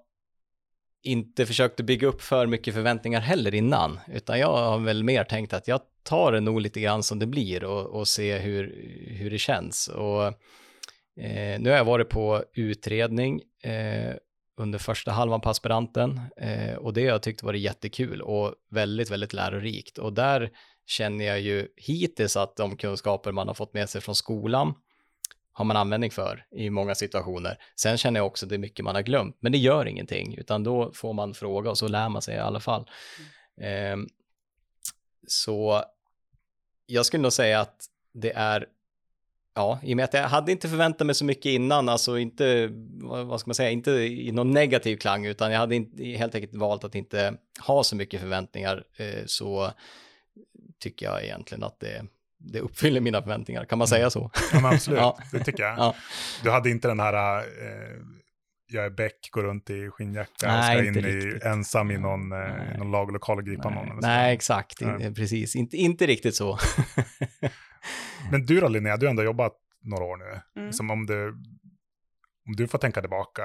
inte 1.02 1.46
försökt 1.46 1.80
att 1.80 1.86
bygga 1.86 2.08
upp 2.08 2.22
för 2.22 2.46
mycket 2.46 2.74
förväntningar 2.74 3.20
heller 3.20 3.54
innan, 3.54 4.00
utan 4.08 4.38
jag 4.38 4.56
har 4.56 4.78
väl 4.78 5.04
mer 5.04 5.24
tänkt 5.24 5.52
att 5.52 5.68
jag 5.68 5.80
tar 6.02 6.32
det 6.32 6.40
nog 6.40 6.60
lite 6.60 6.80
grann 6.80 7.02
som 7.02 7.18
det 7.18 7.26
blir 7.26 7.64
och, 7.64 7.86
och 7.86 8.08
se 8.08 8.38
hur, 8.38 8.74
hur 9.18 9.30
det 9.30 9.38
känns. 9.38 9.88
Och 9.88 10.26
eh, 11.20 11.60
nu 11.60 11.70
har 11.70 11.76
jag 11.76 11.84
varit 11.84 12.08
på 12.08 12.44
utredning 12.54 13.40
eh, 13.62 14.14
under 14.56 14.78
första 14.78 15.12
halvan 15.12 15.40
på 15.40 15.50
aspiranten 15.50 16.20
eh, 16.36 16.74
och 16.74 16.92
det 16.92 17.00
har 17.00 17.08
jag 17.08 17.22
tyckt 17.22 17.42
varit 17.42 17.60
jättekul 17.60 18.22
och 18.22 18.54
väldigt, 18.70 19.10
väldigt 19.10 19.32
lärorikt. 19.32 19.98
Och 19.98 20.12
där 20.12 20.50
känner 20.86 21.24
jag 21.24 21.40
ju 21.40 21.68
hittills 21.76 22.36
att 22.36 22.56
de 22.56 22.76
kunskaper 22.76 23.32
man 23.32 23.46
har 23.46 23.54
fått 23.54 23.74
med 23.74 23.90
sig 23.90 24.00
från 24.00 24.14
skolan 24.14 24.74
har 25.56 25.64
man 25.64 25.76
användning 25.76 26.10
för 26.10 26.46
i 26.50 26.70
många 26.70 26.94
situationer. 26.94 27.58
Sen 27.76 27.98
känner 27.98 28.20
jag 28.20 28.26
också 28.26 28.46
det 28.46 28.54
är 28.54 28.58
mycket 28.58 28.84
man 28.84 28.94
har 28.94 29.02
glömt, 29.02 29.36
men 29.40 29.52
det 29.52 29.58
gör 29.58 29.86
ingenting, 29.86 30.34
utan 30.38 30.64
då 30.64 30.92
får 30.92 31.12
man 31.12 31.34
fråga 31.34 31.70
och 31.70 31.78
så 31.78 31.88
lär 31.88 32.08
man 32.08 32.22
sig 32.22 32.34
i 32.34 32.38
alla 32.38 32.60
fall. 32.60 32.90
Ehm, 33.60 34.06
så 35.26 35.82
jag 36.86 37.06
skulle 37.06 37.22
nog 37.22 37.32
säga 37.32 37.60
att 37.60 37.84
det 38.12 38.32
är, 38.32 38.66
ja, 39.56 39.78
i 39.82 39.92
och 39.92 39.96
med 39.96 40.04
att 40.04 40.14
jag 40.14 40.28
hade 40.28 40.52
inte 40.52 40.68
förväntat 40.68 41.06
mig 41.06 41.14
så 41.14 41.24
mycket 41.24 41.46
innan, 41.46 41.88
alltså 41.88 42.18
inte, 42.18 42.68
vad 43.00 43.40
ska 43.40 43.48
man 43.48 43.54
säga, 43.54 43.70
inte 43.70 43.90
i 43.90 44.32
någon 44.32 44.50
negativ 44.50 44.96
klang, 44.96 45.26
utan 45.26 45.52
jag 45.52 45.58
hade 45.58 45.74
inte, 45.76 46.04
helt 46.04 46.34
enkelt 46.34 46.54
valt 46.54 46.84
att 46.84 46.94
inte 46.94 47.34
ha 47.60 47.84
så 47.84 47.96
mycket 47.96 48.20
förväntningar, 48.20 48.84
eh, 48.96 49.22
så 49.26 49.70
tycker 50.80 51.06
jag 51.06 51.24
egentligen 51.24 51.64
att 51.64 51.80
det, 51.80 52.04
det 52.38 52.60
uppfyller 52.60 53.00
mina 53.00 53.22
förväntningar, 53.22 53.64
kan 53.64 53.78
man 53.78 53.88
säga 53.88 54.10
så? 54.10 54.30
Ja, 54.52 54.60
men 54.60 54.74
absolut, 54.74 54.98
Ja. 55.02 55.18
det 55.32 55.44
tycker 55.44 55.62
jag. 55.62 55.78
Ja. 55.78 55.94
Du 56.42 56.50
hade 56.50 56.70
inte 56.70 56.88
den 56.88 57.00
här, 57.00 57.38
eh, 57.38 57.96
jag 58.68 58.84
är 58.84 58.90
Beck, 58.90 59.28
går 59.30 59.42
runt 59.42 59.70
i 59.70 59.90
skinnjacka 59.90 60.46
och 60.46 60.52
Nej, 60.52 60.78
ska 60.78 60.86
inte 60.86 61.10
in 61.10 61.40
i, 61.42 61.46
ensam 61.48 61.90
i 61.90 61.98
någon, 61.98 62.32
eh, 62.32 62.38
Nej. 62.38 62.78
någon 62.78 62.90
laglokal 62.90 63.38
och 63.38 63.44
gripa 63.44 63.70
någon. 63.70 63.74
Nej, 63.84 63.90
eller 63.92 64.02
så. 64.02 64.06
nej 64.08 64.34
exakt, 64.34 64.80
Nej. 64.80 65.06
In, 65.06 65.14
precis, 65.14 65.56
inte, 65.56 65.76
inte 65.76 66.06
riktigt 66.06 66.34
så. 66.34 66.58
Men 68.30 68.46
du 68.46 68.60
då 68.60 68.68
Linnea, 68.68 68.96
du 68.96 69.06
har 69.06 69.10
ändå 69.10 69.22
jobbat 69.22 69.52
några 69.82 70.04
år 70.04 70.16
nu. 70.16 70.40
Mm. 70.60 70.72
Som 70.72 70.90
om, 70.90 71.06
du, 71.06 71.28
om 72.46 72.56
du 72.56 72.68
får 72.68 72.78
tänka 72.78 73.00
tillbaka 73.00 73.42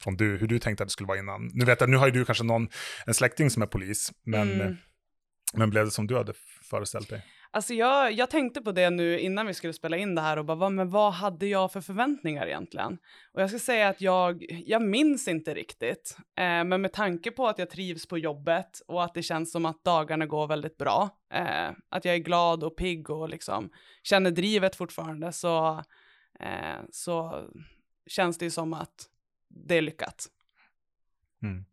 från 0.00 0.16
du, 0.16 0.36
hur 0.36 0.46
du 0.46 0.58
tänkte 0.58 0.82
att 0.82 0.88
det 0.88 0.92
skulle 0.92 1.06
vara 1.06 1.18
innan. 1.18 1.50
Nu 1.54 1.64
vet 1.64 1.80
jag, 1.80 1.90
nu 1.90 1.96
har 1.96 2.06
ju 2.06 2.12
du 2.12 2.24
kanske 2.24 2.44
någon, 2.44 2.68
en 3.06 3.14
släkting 3.14 3.50
som 3.50 3.62
är 3.62 3.66
polis, 3.66 4.12
men, 4.24 4.60
Mm. 4.60 4.76
men 5.54 5.70
blev 5.70 5.84
det 5.84 5.90
som 5.90 6.06
du 6.06 6.16
hade 6.16 6.32
föreställt 6.70 7.08
dig? 7.08 7.24
Alltså 7.50 7.74
jag, 7.74 8.12
jag 8.12 8.30
tänkte 8.30 8.60
på 8.60 8.72
det 8.72 8.90
nu 8.90 9.20
innan 9.20 9.46
vi 9.46 9.54
skulle 9.54 9.72
spela 9.72 9.96
in 9.96 10.14
det 10.14 10.20
här 10.20 10.36
och 10.36 10.44
bara, 10.44 10.56
vad, 10.56 10.72
men 10.72 10.90
vad 10.90 11.12
hade 11.12 11.46
jag 11.46 11.72
för 11.72 11.80
förväntningar 11.80 12.46
egentligen? 12.46 12.98
Och 13.32 13.42
jag 13.42 13.50
ska 13.50 13.58
säga 13.58 13.88
att 13.88 14.00
jag, 14.00 14.46
jag 14.66 14.82
minns 14.82 15.28
inte 15.28 15.54
riktigt, 15.54 16.16
eh, 16.18 16.64
men 16.64 16.80
med 16.80 16.92
tanke 16.92 17.30
på 17.30 17.48
att 17.48 17.58
jag 17.58 17.70
trivs 17.70 18.08
på 18.08 18.18
jobbet 18.18 18.80
och 18.86 19.04
att 19.04 19.14
det 19.14 19.22
känns 19.22 19.52
som 19.52 19.66
att 19.66 19.84
dagarna 19.84 20.26
går 20.26 20.46
väldigt 20.46 20.76
bra, 20.76 21.10
eh, 21.32 21.70
att 21.88 22.04
jag 22.04 22.14
är 22.14 22.18
glad 22.18 22.64
och 22.64 22.76
pigg 22.76 23.10
och 23.10 23.28
liksom 23.28 23.70
känner 24.02 24.30
drivet 24.30 24.76
fortfarande, 24.76 25.32
så, 25.32 25.84
eh, 26.40 26.80
så 26.90 27.44
känns 28.06 28.38
det 28.38 28.44
ju 28.44 28.50
som 28.50 28.72
att 28.72 29.08
det 29.48 29.74
är 29.74 29.82
lyckat. 29.82 30.26
Mm. 31.42 31.64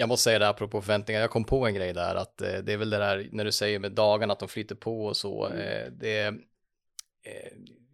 Jag 0.00 0.08
måste 0.08 0.24
säga 0.24 0.38
det 0.38 0.48
apropå 0.48 0.80
förväntningar, 0.80 1.20
jag 1.20 1.30
kom 1.30 1.44
på 1.44 1.66
en 1.66 1.74
grej 1.74 1.92
där 1.92 2.14
att 2.14 2.40
eh, 2.40 2.52
det 2.52 2.72
är 2.72 2.76
väl 2.76 2.90
det 2.90 2.98
där 2.98 3.28
när 3.32 3.44
du 3.44 3.52
säger 3.52 3.78
med 3.78 3.92
dagarna 3.92 4.32
att 4.32 4.38
de 4.38 4.48
flyter 4.48 4.74
på 4.74 5.04
och 5.04 5.16
så. 5.16 5.46
Mm. 5.46 5.58
Eh, 5.58 5.92
det, 5.92 6.26
eh, 6.26 6.32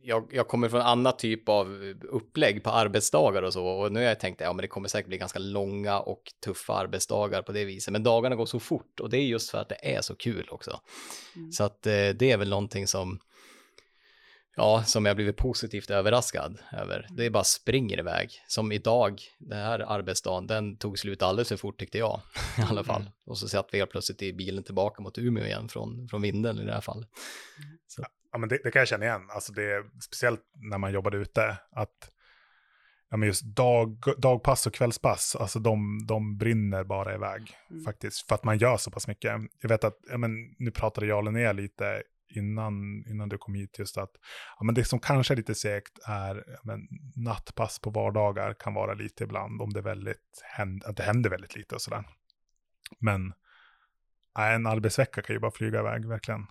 jag, 0.02 0.28
jag 0.32 0.48
kommer 0.48 0.68
från 0.68 0.80
annat 0.80 1.18
typ 1.18 1.48
av 1.48 1.94
upplägg 2.08 2.64
på 2.64 2.70
arbetsdagar 2.70 3.42
och 3.42 3.52
så 3.52 3.66
och 3.66 3.92
nu 3.92 4.00
har 4.00 4.06
jag 4.06 4.20
tänkt 4.20 4.40
ja 4.40 4.52
men 4.52 4.62
det 4.62 4.68
kommer 4.68 4.88
säkert 4.88 5.08
bli 5.08 5.18
ganska 5.18 5.38
långa 5.38 6.00
och 6.00 6.22
tuffa 6.44 6.74
arbetsdagar 6.74 7.42
på 7.42 7.52
det 7.52 7.64
viset 7.64 7.92
men 7.92 8.02
dagarna 8.02 8.36
går 8.36 8.46
så 8.46 8.60
fort 8.60 9.00
och 9.00 9.10
det 9.10 9.18
är 9.18 9.22
just 9.22 9.50
för 9.50 9.58
att 9.58 9.68
det 9.68 9.94
är 9.96 10.00
så 10.00 10.14
kul 10.14 10.48
också. 10.50 10.80
Mm. 11.36 11.52
Så 11.52 11.64
att 11.64 11.86
eh, 11.86 12.08
det 12.08 12.30
är 12.30 12.36
väl 12.36 12.48
någonting 12.48 12.86
som 12.86 13.18
ja, 14.56 14.82
som 14.86 15.06
jag 15.06 15.16
blivit 15.16 15.36
positivt 15.36 15.90
överraskad 15.90 16.58
över. 16.72 17.06
Det 17.10 17.26
är 17.26 17.30
bara 17.30 17.44
springer 17.44 17.98
iväg. 17.98 18.30
Som 18.46 18.72
idag, 18.72 19.20
den 19.38 19.58
här 19.58 19.78
arbetsdagen, 19.78 20.46
den 20.46 20.76
tog 20.76 20.98
slut 20.98 21.22
alldeles 21.22 21.48
för 21.48 21.56
fort 21.56 21.78
tyckte 21.78 21.98
jag 21.98 22.20
i 22.58 22.62
alla 22.70 22.84
fall. 22.84 23.00
Mm. 23.00 23.12
Och 23.26 23.38
så 23.38 23.48
satt 23.48 23.68
vi 23.72 23.78
helt 23.78 23.90
plötsligt 23.90 24.22
i 24.22 24.32
bilen 24.32 24.64
tillbaka 24.64 25.02
mot 25.02 25.18
Umeå 25.18 25.44
igen 25.44 25.68
från, 25.68 26.08
från 26.08 26.22
Vindeln 26.22 26.58
i 26.58 26.64
det 26.64 26.72
här 26.72 26.80
fallet. 26.80 27.08
Så. 27.86 28.04
Ja, 28.32 28.38
men 28.38 28.48
det, 28.48 28.60
det, 28.64 28.70
kan 28.70 28.80
jag 28.80 28.88
känna 28.88 29.04
igen. 29.04 29.22
Alltså 29.30 29.52
det 29.52 29.62
är 29.62 29.82
speciellt 30.00 30.40
när 30.70 30.78
man 30.78 30.92
jobbade 30.92 31.16
ute, 31.16 31.58
att 31.70 32.10
ja, 33.10 33.16
men 33.16 33.26
just 33.26 33.42
dag, 33.42 33.98
dagpass 34.18 34.66
och 34.66 34.74
kvällspass, 34.74 35.36
alltså 35.36 35.58
de, 35.58 36.06
de 36.08 36.36
brinner 36.36 36.84
bara 36.84 37.14
iväg 37.14 37.52
mm. 37.70 37.84
faktiskt. 37.84 38.28
För 38.28 38.34
att 38.34 38.44
man 38.44 38.58
gör 38.58 38.76
så 38.76 38.90
pass 38.90 39.08
mycket. 39.08 39.32
Jag 39.62 39.68
vet 39.68 39.84
att, 39.84 39.98
ja, 40.10 40.18
men, 40.18 40.30
nu 40.58 40.70
pratade 40.70 41.06
jag 41.06 41.18
och 41.18 41.24
Linnea 41.24 41.52
lite 41.52 42.02
innan, 42.28 43.04
innan 43.06 43.28
du 43.28 43.38
kom 43.38 43.54
hit, 43.54 43.78
just 43.78 43.98
att 43.98 44.10
ja, 44.58 44.64
men 44.64 44.74
det 44.74 44.84
som 44.84 44.98
kanske 44.98 45.34
är 45.34 45.36
lite 45.36 45.54
segt 45.54 45.98
är 46.06 46.44
men, 46.62 46.80
nattpass 47.16 47.78
på 47.78 47.90
vardagar 47.90 48.54
kan 48.54 48.74
vara 48.74 48.94
lite 48.94 49.24
ibland, 49.24 49.62
om 49.62 49.72
det, 49.72 49.82
väldigt 49.82 50.42
händer, 50.56 50.88
att 50.88 50.96
det 50.96 51.02
händer 51.02 51.30
väldigt 51.30 51.56
lite 51.56 51.74
och 51.74 51.82
sådär. 51.82 52.04
Men 52.98 53.32
en 54.38 54.66
arbetsvecka 54.66 55.22
kan 55.22 55.34
ju 55.36 55.40
bara 55.40 55.50
flyga 55.50 55.80
iväg, 55.80 56.08
verkligen. 56.08 56.46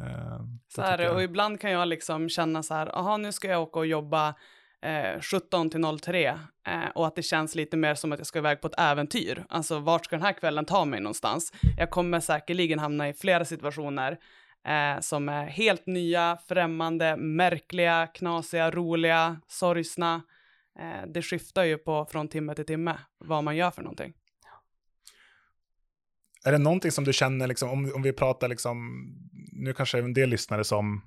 Eh, 0.00 0.40
så 0.68 0.82
här, 0.82 1.14
och 1.14 1.22
ibland 1.22 1.60
kan 1.60 1.70
jag 1.70 1.88
liksom 1.88 2.28
känna 2.28 2.62
så 2.62 2.74
här, 2.74 2.98
aha, 2.98 3.16
nu 3.16 3.32
ska 3.32 3.48
jag 3.48 3.62
åka 3.62 3.78
och 3.78 3.86
jobba 3.86 4.34
eh, 4.82 5.20
17 5.20 5.70
till 5.70 5.98
03 6.00 6.26
eh, 6.66 6.88
och 6.94 7.06
att 7.06 7.16
det 7.16 7.22
känns 7.22 7.54
lite 7.54 7.76
mer 7.76 7.94
som 7.94 8.12
att 8.12 8.18
jag 8.18 8.26
ska 8.26 8.38
iväg 8.38 8.60
på 8.60 8.66
ett 8.66 8.78
äventyr. 8.78 9.44
Alltså 9.48 9.78
vart 9.78 10.04
ska 10.04 10.16
den 10.16 10.26
här 10.26 10.32
kvällen 10.32 10.64
ta 10.64 10.84
mig 10.84 11.00
någonstans? 11.00 11.52
Jag 11.76 11.90
kommer 11.90 12.20
säkerligen 12.20 12.78
hamna 12.78 13.08
i 13.08 13.14
flera 13.14 13.44
situationer 13.44 14.18
eh, 14.66 15.00
som 15.00 15.28
är 15.28 15.46
helt 15.46 15.86
nya, 15.86 16.38
främmande, 16.48 17.16
märkliga, 17.16 18.06
knasiga, 18.06 18.70
roliga, 18.70 19.40
sorgsna. 19.46 20.22
Eh, 20.78 21.08
det 21.08 21.22
skiftar 21.22 21.64
ju 21.64 21.78
på 21.78 22.06
från 22.10 22.28
timme 22.28 22.54
till 22.54 22.66
timme 22.66 22.98
vad 23.18 23.44
man 23.44 23.56
gör 23.56 23.70
för 23.70 23.82
någonting. 23.82 24.12
Är 26.44 26.52
det 26.52 26.58
någonting 26.58 26.90
som 26.90 27.04
du 27.04 27.12
känner, 27.12 27.46
liksom, 27.46 27.70
om, 27.70 27.92
om 27.94 28.02
vi 28.02 28.12
pratar, 28.12 28.48
liksom, 28.48 29.06
nu 29.52 29.72
kanske 29.72 29.98
en 29.98 30.14
del 30.14 30.30
lyssnare 30.30 30.64
som, 30.64 31.02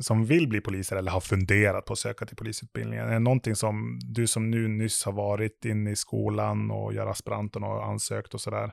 som 0.00 0.24
vill 0.24 0.48
bli 0.48 0.60
poliser 0.60 0.96
eller 0.96 1.10
har 1.10 1.20
funderat 1.20 1.84
på 1.84 1.92
att 1.92 1.98
söka 1.98 2.26
till 2.26 2.36
polisutbildningen. 2.36 3.08
Är 3.08 3.12
det 3.12 3.18
någonting 3.18 3.56
som 3.56 3.98
du 4.02 4.26
som 4.26 4.50
nu 4.50 4.68
nyss 4.68 5.04
har 5.04 5.12
varit 5.12 5.64
inne 5.64 5.90
i 5.90 5.96
skolan 5.96 6.70
och 6.70 6.94
gör 6.94 7.06
aspiranten 7.06 7.64
och 7.64 7.86
ansökt 7.86 8.34
och 8.34 8.40
sådär, 8.40 8.72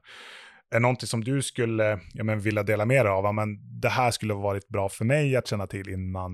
är 0.75 0.79
någonting 0.79 1.07
som 1.07 1.23
du 1.23 1.41
skulle 1.41 1.99
ja, 2.13 2.23
men, 2.23 2.39
vilja 2.39 2.63
dela 2.63 2.85
med 2.85 3.05
dig 3.05 3.11
av? 3.11 3.35
Men 3.35 3.79
det 3.81 3.89
här 3.89 4.11
skulle 4.11 4.33
ha 4.33 4.41
varit 4.41 4.67
bra 4.67 4.89
för 4.89 5.05
mig 5.05 5.35
att 5.35 5.47
känna 5.47 5.67
till 5.67 5.89
innan, 5.89 6.31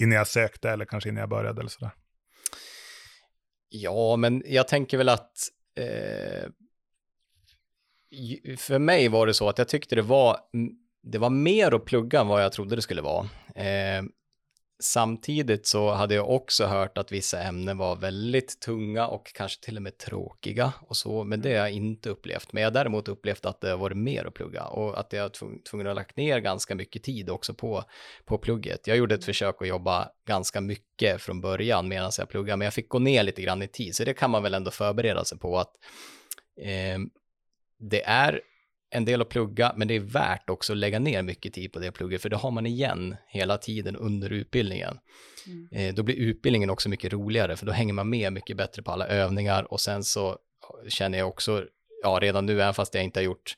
innan 0.00 0.16
jag 0.16 0.26
sökte 0.26 0.70
eller 0.70 0.84
kanske 0.84 1.08
innan 1.08 1.20
jag 1.20 1.28
började 1.28 1.60
eller 1.60 1.70
sådär. 1.70 1.90
Ja, 3.68 4.16
men 4.16 4.42
jag 4.46 4.68
tänker 4.68 4.98
väl 4.98 5.08
att 5.08 5.32
eh, 5.76 6.48
för 8.58 8.78
mig 8.78 9.08
var 9.08 9.26
det 9.26 9.34
så 9.34 9.48
att 9.48 9.58
jag 9.58 9.68
tyckte 9.68 9.94
det 9.94 10.02
var, 10.02 10.38
det 11.02 11.18
var 11.18 11.30
mer 11.30 11.74
att 11.74 11.84
plugga 11.84 12.20
än 12.20 12.28
vad 12.28 12.42
jag 12.42 12.52
trodde 12.52 12.76
det 12.76 12.82
skulle 12.82 13.02
vara. 13.02 13.28
Eh, 13.54 14.02
Samtidigt 14.84 15.66
så 15.66 15.90
hade 15.90 16.14
jag 16.14 16.30
också 16.30 16.66
hört 16.66 16.98
att 16.98 17.12
vissa 17.12 17.42
ämnen 17.42 17.78
var 17.78 17.96
väldigt 17.96 18.60
tunga 18.60 19.06
och 19.06 19.32
kanske 19.34 19.64
till 19.64 19.76
och 19.76 19.82
med 19.82 19.98
tråkiga 19.98 20.72
och 20.80 20.96
så, 20.96 21.24
men 21.24 21.40
det 21.40 21.48
har 21.48 21.56
jag 21.56 21.70
inte 21.70 22.10
upplevt. 22.10 22.52
Men 22.52 22.62
jag 22.62 22.70
har 22.70 22.74
däremot 22.74 23.08
upplevt 23.08 23.46
att 23.46 23.60
det 23.60 23.70
har 23.70 23.76
varit 23.76 23.96
mer 23.96 24.24
att 24.24 24.34
plugga 24.34 24.64
och 24.64 25.00
att 25.00 25.12
jag 25.12 25.22
har 25.22 25.60
tvungen 25.70 25.86
att 25.86 25.96
lagt 25.96 26.16
ner 26.16 26.38
ganska 26.38 26.74
mycket 26.74 27.02
tid 27.02 27.30
också 27.30 27.54
på, 27.54 27.84
på 28.24 28.38
plugget. 28.38 28.86
Jag 28.86 28.96
gjorde 28.96 29.14
ett 29.14 29.24
försök 29.24 29.62
att 29.62 29.68
jobba 29.68 30.08
ganska 30.26 30.60
mycket 30.60 31.22
från 31.22 31.40
början 31.40 31.88
medan 31.88 32.10
jag 32.18 32.28
pluggade, 32.28 32.56
men 32.56 32.64
jag 32.64 32.74
fick 32.74 32.88
gå 32.88 32.98
ner 32.98 33.22
lite 33.22 33.42
grann 33.42 33.62
i 33.62 33.68
tid, 33.68 33.96
så 33.96 34.04
det 34.04 34.14
kan 34.14 34.30
man 34.30 34.42
väl 34.42 34.54
ändå 34.54 34.70
förbereda 34.70 35.24
sig 35.24 35.38
på 35.38 35.58
att 35.58 35.72
eh, 36.60 36.98
det 37.78 38.02
är 38.04 38.40
en 38.90 39.04
del 39.04 39.22
att 39.22 39.28
plugga, 39.28 39.72
men 39.76 39.88
det 39.88 39.94
är 39.94 40.00
värt 40.00 40.50
också 40.50 40.72
att 40.72 40.78
lägga 40.78 40.98
ner 40.98 41.22
mycket 41.22 41.52
tid 41.52 41.72
på 41.72 41.78
det 41.78 41.92
plugget, 41.92 42.22
för 42.22 42.28
det 42.28 42.36
har 42.36 42.50
man 42.50 42.66
igen 42.66 43.16
hela 43.28 43.58
tiden 43.58 43.96
under 43.96 44.30
utbildningen. 44.30 44.98
Mm. 45.46 45.68
Eh, 45.72 45.94
då 45.94 46.02
blir 46.02 46.16
utbildningen 46.16 46.70
också 46.70 46.88
mycket 46.88 47.12
roligare, 47.12 47.56
för 47.56 47.66
då 47.66 47.72
hänger 47.72 47.92
man 47.92 48.10
med 48.10 48.32
mycket 48.32 48.56
bättre 48.56 48.82
på 48.82 48.90
alla 48.90 49.06
övningar 49.06 49.72
och 49.72 49.80
sen 49.80 50.04
så 50.04 50.38
känner 50.88 51.18
jag 51.18 51.28
också, 51.28 51.64
ja 52.02 52.18
redan 52.22 52.46
nu, 52.46 52.62
även 52.62 52.74
fast 52.74 52.94
jag 52.94 53.04
inte 53.04 53.20
har 53.20 53.24
gjort 53.24 53.56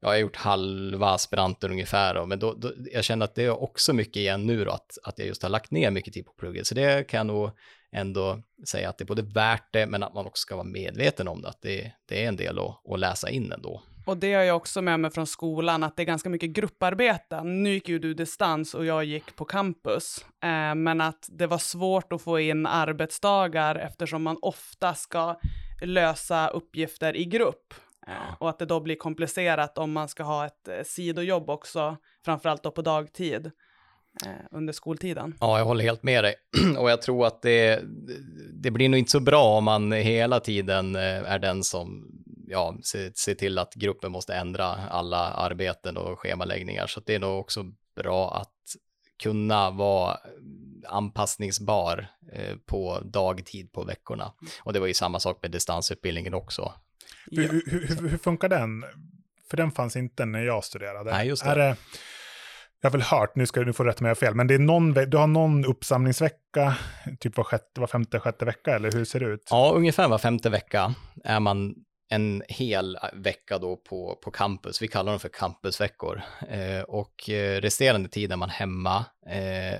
jag 0.00 0.08
har 0.08 0.16
gjort 0.16 0.36
halva 0.36 1.10
aspiranten 1.10 1.70
ungefär, 1.70 2.14
då, 2.14 2.26
men 2.26 2.38
då, 2.38 2.54
då, 2.54 2.72
jag 2.92 3.04
känner 3.04 3.24
att 3.24 3.34
det 3.34 3.44
är 3.44 3.62
också 3.62 3.92
mycket 3.92 4.16
igen 4.16 4.46
nu 4.46 4.64
då, 4.64 4.70
att, 4.70 4.98
att 5.04 5.18
jag 5.18 5.28
just 5.28 5.42
har 5.42 5.50
lagt 5.50 5.70
ner 5.70 5.90
mycket 5.90 6.14
tid 6.14 6.26
på 6.26 6.32
plugget. 6.32 6.66
Så 6.66 6.74
det 6.74 7.08
kan 7.08 7.18
jag 7.18 7.26
nog 7.26 7.50
ändå 7.92 8.42
säga 8.68 8.88
att 8.88 8.98
det 8.98 9.04
är 9.04 9.06
både 9.06 9.22
värt 9.22 9.72
det, 9.72 9.86
men 9.86 10.02
att 10.02 10.14
man 10.14 10.26
också 10.26 10.40
ska 10.40 10.56
vara 10.56 10.66
medveten 10.66 11.28
om 11.28 11.42
det, 11.42 11.48
att 11.48 11.62
det, 11.62 11.92
det 12.08 12.24
är 12.24 12.28
en 12.28 12.36
del 12.36 12.58
att, 12.58 12.92
att 12.92 13.00
läsa 13.00 13.30
in 13.30 13.52
ändå. 13.52 13.82
Och 14.06 14.16
det 14.16 14.34
har 14.34 14.42
jag 14.42 14.56
också 14.56 14.82
med 14.82 15.00
mig 15.00 15.10
från 15.10 15.26
skolan, 15.26 15.82
att 15.82 15.96
det 15.96 16.02
är 16.02 16.06
ganska 16.06 16.28
mycket 16.28 16.50
grupparbeten. 16.50 17.62
Nu 17.62 17.70
gick 17.70 17.88
ju 17.88 17.98
du 17.98 18.14
distans 18.14 18.74
och 18.74 18.84
jag 18.84 19.04
gick 19.04 19.36
på 19.36 19.44
campus. 19.44 20.24
Eh, 20.42 20.74
men 20.74 21.00
att 21.00 21.28
det 21.32 21.46
var 21.46 21.58
svårt 21.58 22.12
att 22.12 22.22
få 22.22 22.40
in 22.40 22.66
arbetsdagar 22.66 23.76
eftersom 23.76 24.22
man 24.22 24.36
ofta 24.42 24.94
ska 24.94 25.40
lösa 25.82 26.48
uppgifter 26.48 27.16
i 27.16 27.24
grupp. 27.24 27.74
Eh, 28.06 28.34
och 28.38 28.50
att 28.50 28.58
det 28.58 28.66
då 28.66 28.80
blir 28.80 28.96
komplicerat 28.96 29.78
om 29.78 29.92
man 29.92 30.08
ska 30.08 30.22
ha 30.22 30.46
ett 30.46 30.68
eh, 30.68 30.74
sidojobb 30.84 31.50
också, 31.50 31.96
framförallt 32.24 32.62
då 32.62 32.70
på 32.70 32.82
dagtid 32.82 33.46
eh, 34.26 34.32
under 34.50 34.72
skoltiden. 34.72 35.34
Ja, 35.40 35.58
jag 35.58 35.64
håller 35.64 35.84
helt 35.84 36.02
med 36.02 36.24
dig. 36.24 36.34
och 36.78 36.90
jag 36.90 37.02
tror 37.02 37.26
att 37.26 37.42
det, 37.42 37.82
det 38.52 38.70
blir 38.70 38.88
nog 38.88 38.98
inte 38.98 39.10
så 39.10 39.20
bra 39.20 39.58
om 39.58 39.64
man 39.64 39.92
hela 39.92 40.40
tiden 40.40 40.96
eh, 40.96 41.32
är 41.32 41.38
den 41.38 41.62
som 41.62 42.10
ja, 42.48 42.76
se, 42.82 43.10
se 43.14 43.34
till 43.34 43.58
att 43.58 43.74
gruppen 43.74 44.12
måste 44.12 44.34
ändra 44.34 44.66
alla 44.66 45.18
arbeten 45.18 45.96
och 45.96 46.18
schemaläggningar. 46.18 46.86
Så 46.86 47.00
det 47.00 47.14
är 47.14 47.18
nog 47.18 47.40
också 47.40 47.64
bra 47.96 48.34
att 48.34 48.50
kunna 49.22 49.70
vara 49.70 50.18
anpassningsbar 50.88 52.06
eh, 52.32 52.56
på 52.66 53.00
dagtid 53.04 53.72
på 53.72 53.84
veckorna. 53.84 54.32
Och 54.62 54.72
det 54.72 54.80
var 54.80 54.86
ju 54.86 54.94
samma 54.94 55.20
sak 55.20 55.38
med 55.42 55.50
distansutbildningen 55.50 56.34
också. 56.34 56.72
Hur, 57.30 57.48
hur, 57.48 57.86
hur, 57.86 58.08
hur 58.08 58.18
funkar 58.18 58.48
den? 58.48 58.84
För 59.50 59.56
den 59.56 59.70
fanns 59.70 59.96
inte 59.96 60.24
när 60.24 60.42
jag 60.42 60.64
studerade. 60.64 61.10
Nej, 61.10 61.28
just 61.28 61.44
det. 61.44 61.50
Är 61.50 61.56
det 61.56 61.76
jag 62.84 62.90
har 62.90 62.98
väl 62.98 63.02
hört, 63.02 63.36
nu 63.36 63.46
ska 63.46 63.64
du 63.64 63.72
få 63.72 63.84
rätta 63.84 64.04
mig 64.04 64.14
fel, 64.14 64.34
men 64.34 64.46
det 64.46 64.54
är 64.54 64.58
någon, 64.58 64.92
du 64.92 65.16
har 65.16 65.26
någon 65.26 65.64
uppsamlingsvecka, 65.64 66.76
typ 67.20 67.36
var, 67.36 67.44
sjätte, 67.44 67.80
var 67.80 67.86
femte, 67.86 68.20
sjätte 68.20 68.44
vecka, 68.44 68.74
eller 68.74 68.92
hur 68.92 69.04
ser 69.04 69.20
det 69.20 69.26
ut? 69.26 69.48
Ja, 69.50 69.72
ungefär 69.74 70.08
var 70.08 70.18
femte 70.18 70.50
vecka 70.50 70.94
är 71.24 71.40
man 71.40 71.74
en 72.08 72.42
hel 72.48 72.98
vecka 73.12 73.58
då 73.58 73.76
på, 73.76 74.18
på 74.24 74.30
campus. 74.30 74.82
Vi 74.82 74.88
kallar 74.88 75.12
dem 75.12 75.20
för 75.20 75.28
campusveckor. 75.28 76.22
Eh, 76.48 76.80
och 76.80 77.30
eh, 77.30 77.60
resterande 77.60 78.08
tid 78.08 78.32
är 78.32 78.36
man 78.36 78.50
hemma. 78.50 79.04
Eh, 79.26 79.78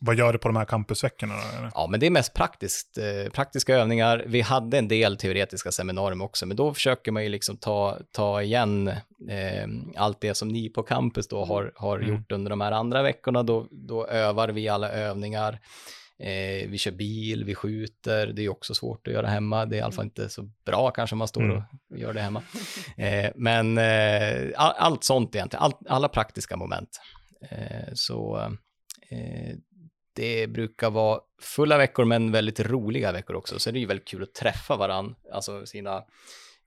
Vad 0.00 0.18
gör 0.18 0.32
du 0.32 0.38
på 0.38 0.48
de 0.48 0.56
här 0.56 0.64
campusveckorna? 0.64 1.34
Då, 1.34 1.70
ja, 1.74 1.86
men 1.90 2.00
det 2.00 2.06
är 2.06 2.10
mest 2.10 2.34
praktiskt, 2.34 2.98
eh, 2.98 3.32
praktiska 3.32 3.74
övningar. 3.74 4.24
Vi 4.26 4.40
hade 4.40 4.78
en 4.78 4.88
del 4.88 5.16
teoretiska 5.16 5.72
seminarium 5.72 6.20
också, 6.20 6.46
men 6.46 6.56
då 6.56 6.74
försöker 6.74 7.12
man 7.12 7.22
ju 7.22 7.28
liksom 7.28 7.56
ta, 7.56 7.98
ta 8.12 8.42
igen 8.42 8.88
eh, 9.28 9.68
allt 9.96 10.20
det 10.20 10.34
som 10.34 10.48
ni 10.48 10.68
på 10.68 10.82
campus 10.82 11.28
då 11.28 11.44
har, 11.44 11.72
har 11.76 11.98
mm. 11.98 12.10
gjort 12.10 12.32
under 12.32 12.50
de 12.50 12.60
här 12.60 12.72
andra 12.72 13.02
veckorna. 13.02 13.42
Då, 13.42 13.66
då 13.70 14.06
övar 14.06 14.48
vi 14.48 14.68
alla 14.68 14.90
övningar. 14.90 15.58
Eh, 16.20 16.68
vi 16.68 16.78
kör 16.78 16.90
bil, 16.90 17.44
vi 17.44 17.54
skjuter, 17.54 18.26
det 18.26 18.44
är 18.44 18.48
också 18.48 18.74
svårt 18.74 19.06
att 19.06 19.12
göra 19.14 19.26
hemma. 19.26 19.66
Det 19.66 19.76
är 19.76 19.78
i 19.78 19.82
alla 19.82 19.92
fall 19.92 20.04
inte 20.04 20.28
så 20.28 20.42
bra 20.64 20.90
kanske 20.90 21.14
om 21.14 21.18
man 21.18 21.28
står 21.28 21.42
mm. 21.42 21.62
och 21.90 21.98
gör 21.98 22.12
det 22.12 22.20
hemma. 22.20 22.42
Eh, 22.96 23.30
men 23.34 23.78
eh, 23.78 24.50
all, 24.56 24.74
allt 24.76 25.04
sånt 25.04 25.34
egentligen, 25.34 25.62
all, 25.62 25.72
alla 25.88 26.08
praktiska 26.08 26.56
moment. 26.56 27.00
Eh, 27.50 27.92
så 27.94 28.38
eh, 29.10 29.56
det 30.12 30.46
brukar 30.46 30.90
vara 30.90 31.20
fulla 31.42 31.78
veckor 31.78 32.04
men 32.04 32.32
väldigt 32.32 32.60
roliga 32.60 33.12
veckor 33.12 33.36
också. 33.36 33.58
Så 33.58 33.70
det 33.70 33.78
är 33.78 33.80
ju 33.80 33.86
väldigt 33.86 34.08
kul 34.08 34.22
att 34.22 34.34
träffa 34.34 34.76
varandra, 34.76 35.14
alltså 35.32 35.66
sina 35.66 36.02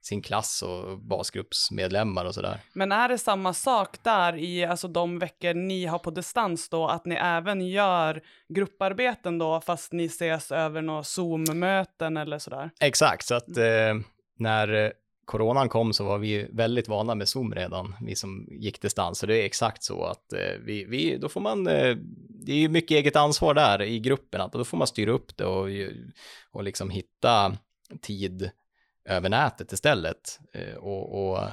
sin 0.04 0.22
klass 0.22 0.62
och 0.62 0.98
basgruppsmedlemmar 0.98 2.24
och 2.24 2.34
sådär. 2.34 2.58
Men 2.72 2.92
är 2.92 3.08
det 3.08 3.18
samma 3.18 3.54
sak 3.54 3.96
där 4.02 4.36
i 4.36 4.64
alltså 4.64 4.88
de 4.88 5.18
veckor 5.18 5.54
ni 5.54 5.86
har 5.86 5.98
på 5.98 6.10
distans 6.10 6.68
då, 6.68 6.88
att 6.88 7.06
ni 7.06 7.14
även 7.14 7.68
gör 7.68 8.22
grupparbeten 8.48 9.38
då, 9.38 9.60
fast 9.60 9.92
ni 9.92 10.04
ses 10.04 10.52
över 10.52 10.82
några 10.82 11.02
Zoom-möten 11.02 12.16
eller 12.16 12.38
sådär? 12.38 12.70
Exakt, 12.80 13.26
så 13.26 13.34
att 13.34 13.56
eh, 13.56 13.94
när 14.38 14.84
eh, 14.84 14.90
coronan 15.24 15.68
kom 15.68 15.92
så 15.92 16.04
var 16.04 16.18
vi 16.18 16.48
väldigt 16.52 16.88
vana 16.88 17.14
med 17.14 17.28
Zoom 17.28 17.54
redan, 17.54 17.94
vi 18.00 18.16
som 18.16 18.48
gick 18.50 18.82
distans. 18.82 19.18
Så 19.18 19.26
det 19.26 19.42
är 19.42 19.44
exakt 19.44 19.82
så 19.82 20.04
att 20.04 20.32
eh, 20.32 20.58
vi, 20.64 20.84
vi, 20.84 21.18
då 21.18 21.28
får 21.28 21.40
man 21.40 21.66
eh, 21.66 21.96
det 22.46 22.52
är 22.52 22.56
ju 22.56 22.68
mycket 22.68 22.90
eget 22.90 23.16
ansvar 23.16 23.54
där 23.54 23.82
i 23.82 24.00
gruppen, 24.00 24.40
att 24.40 24.52
då 24.52 24.64
får 24.64 24.78
man 24.78 24.86
styra 24.86 25.10
upp 25.10 25.36
det 25.36 25.44
och, 25.44 25.68
och 26.52 26.64
liksom 26.64 26.90
hitta 26.90 27.56
tid 28.02 28.50
över 29.04 29.28
nätet 29.28 29.72
istället 29.72 30.40
eh, 30.52 30.74
och, 30.74 31.28
och, 31.28 31.48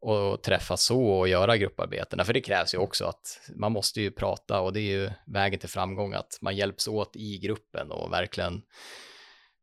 och 0.00 0.42
träffas 0.42 0.82
så 0.82 1.06
och 1.06 1.28
göra 1.28 1.56
grupparbetena. 1.56 2.24
För 2.24 2.32
det 2.32 2.40
krävs 2.40 2.74
ju 2.74 2.78
också 2.78 3.04
att 3.04 3.40
man 3.56 3.72
måste 3.72 4.00
ju 4.00 4.10
prata 4.10 4.60
och 4.60 4.72
det 4.72 4.80
är 4.80 5.00
ju 5.00 5.10
vägen 5.26 5.60
till 5.60 5.68
framgång 5.68 6.14
att 6.14 6.38
man 6.40 6.56
hjälps 6.56 6.88
åt 6.88 7.16
i 7.16 7.38
gruppen 7.38 7.90
och 7.90 8.12
verkligen 8.12 8.62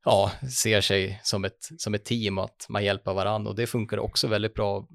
ja, 0.06 0.32
ser 0.64 0.82
sig 0.82 1.20
som 1.24 1.46
ett, 1.46 1.70
som 1.78 1.94
ett 1.94 2.06
team, 2.06 2.38
att 2.38 2.66
man 2.70 2.84
hjälper 2.84 3.14
varandra 3.14 3.50
och 3.50 3.56
det 3.56 3.68
funkar 3.68 4.00
också 4.00 4.28
väldigt 4.28 4.54
bra 4.54 4.88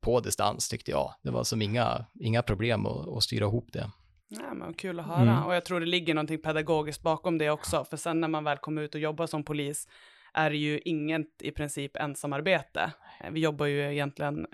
på 0.00 0.20
distans 0.20 0.68
tyckte 0.68 0.90
jag. 0.90 1.14
Det 1.22 1.30
var 1.30 1.44
som 1.44 1.62
inga, 1.62 2.06
inga 2.20 2.42
problem 2.42 2.86
att, 2.86 3.08
att 3.08 3.22
styra 3.22 3.44
ihop 3.44 3.72
det. 3.72 3.90
Ja, 4.28 4.54
men 4.54 4.74
kul 4.74 5.00
att 5.00 5.06
höra. 5.06 5.20
Mm. 5.20 5.44
Och 5.44 5.54
jag 5.54 5.64
tror 5.64 5.80
det 5.80 5.86
ligger 5.86 6.14
någonting 6.14 6.42
pedagogiskt 6.42 7.02
bakom 7.02 7.38
det 7.38 7.50
också. 7.50 7.84
För 7.84 7.96
sen 7.96 8.20
när 8.20 8.28
man 8.28 8.44
väl 8.44 8.58
kommer 8.58 8.82
ut 8.82 8.94
och 8.94 9.00
jobbar 9.00 9.26
som 9.26 9.44
polis 9.44 9.88
är 10.34 10.50
det 10.50 10.56
ju 10.56 10.78
inget 10.78 11.42
i 11.42 11.50
princip 11.50 11.96
ensamarbete. 11.96 12.92
Vi 13.30 13.40
jobbar 13.40 13.66
ju 13.66 13.92
egentligen 13.92 14.46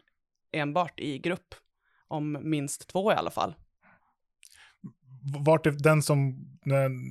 enbart 0.53 1.01
i 1.01 1.19
grupp, 1.19 1.55
om 2.09 2.39
minst 2.43 2.89
två 2.89 3.13
i 3.13 3.15
alla 3.15 3.31
fall. 3.31 3.55
Vart 5.45 5.67
är 5.67 5.71
den 5.71 6.03
som, 6.03 6.47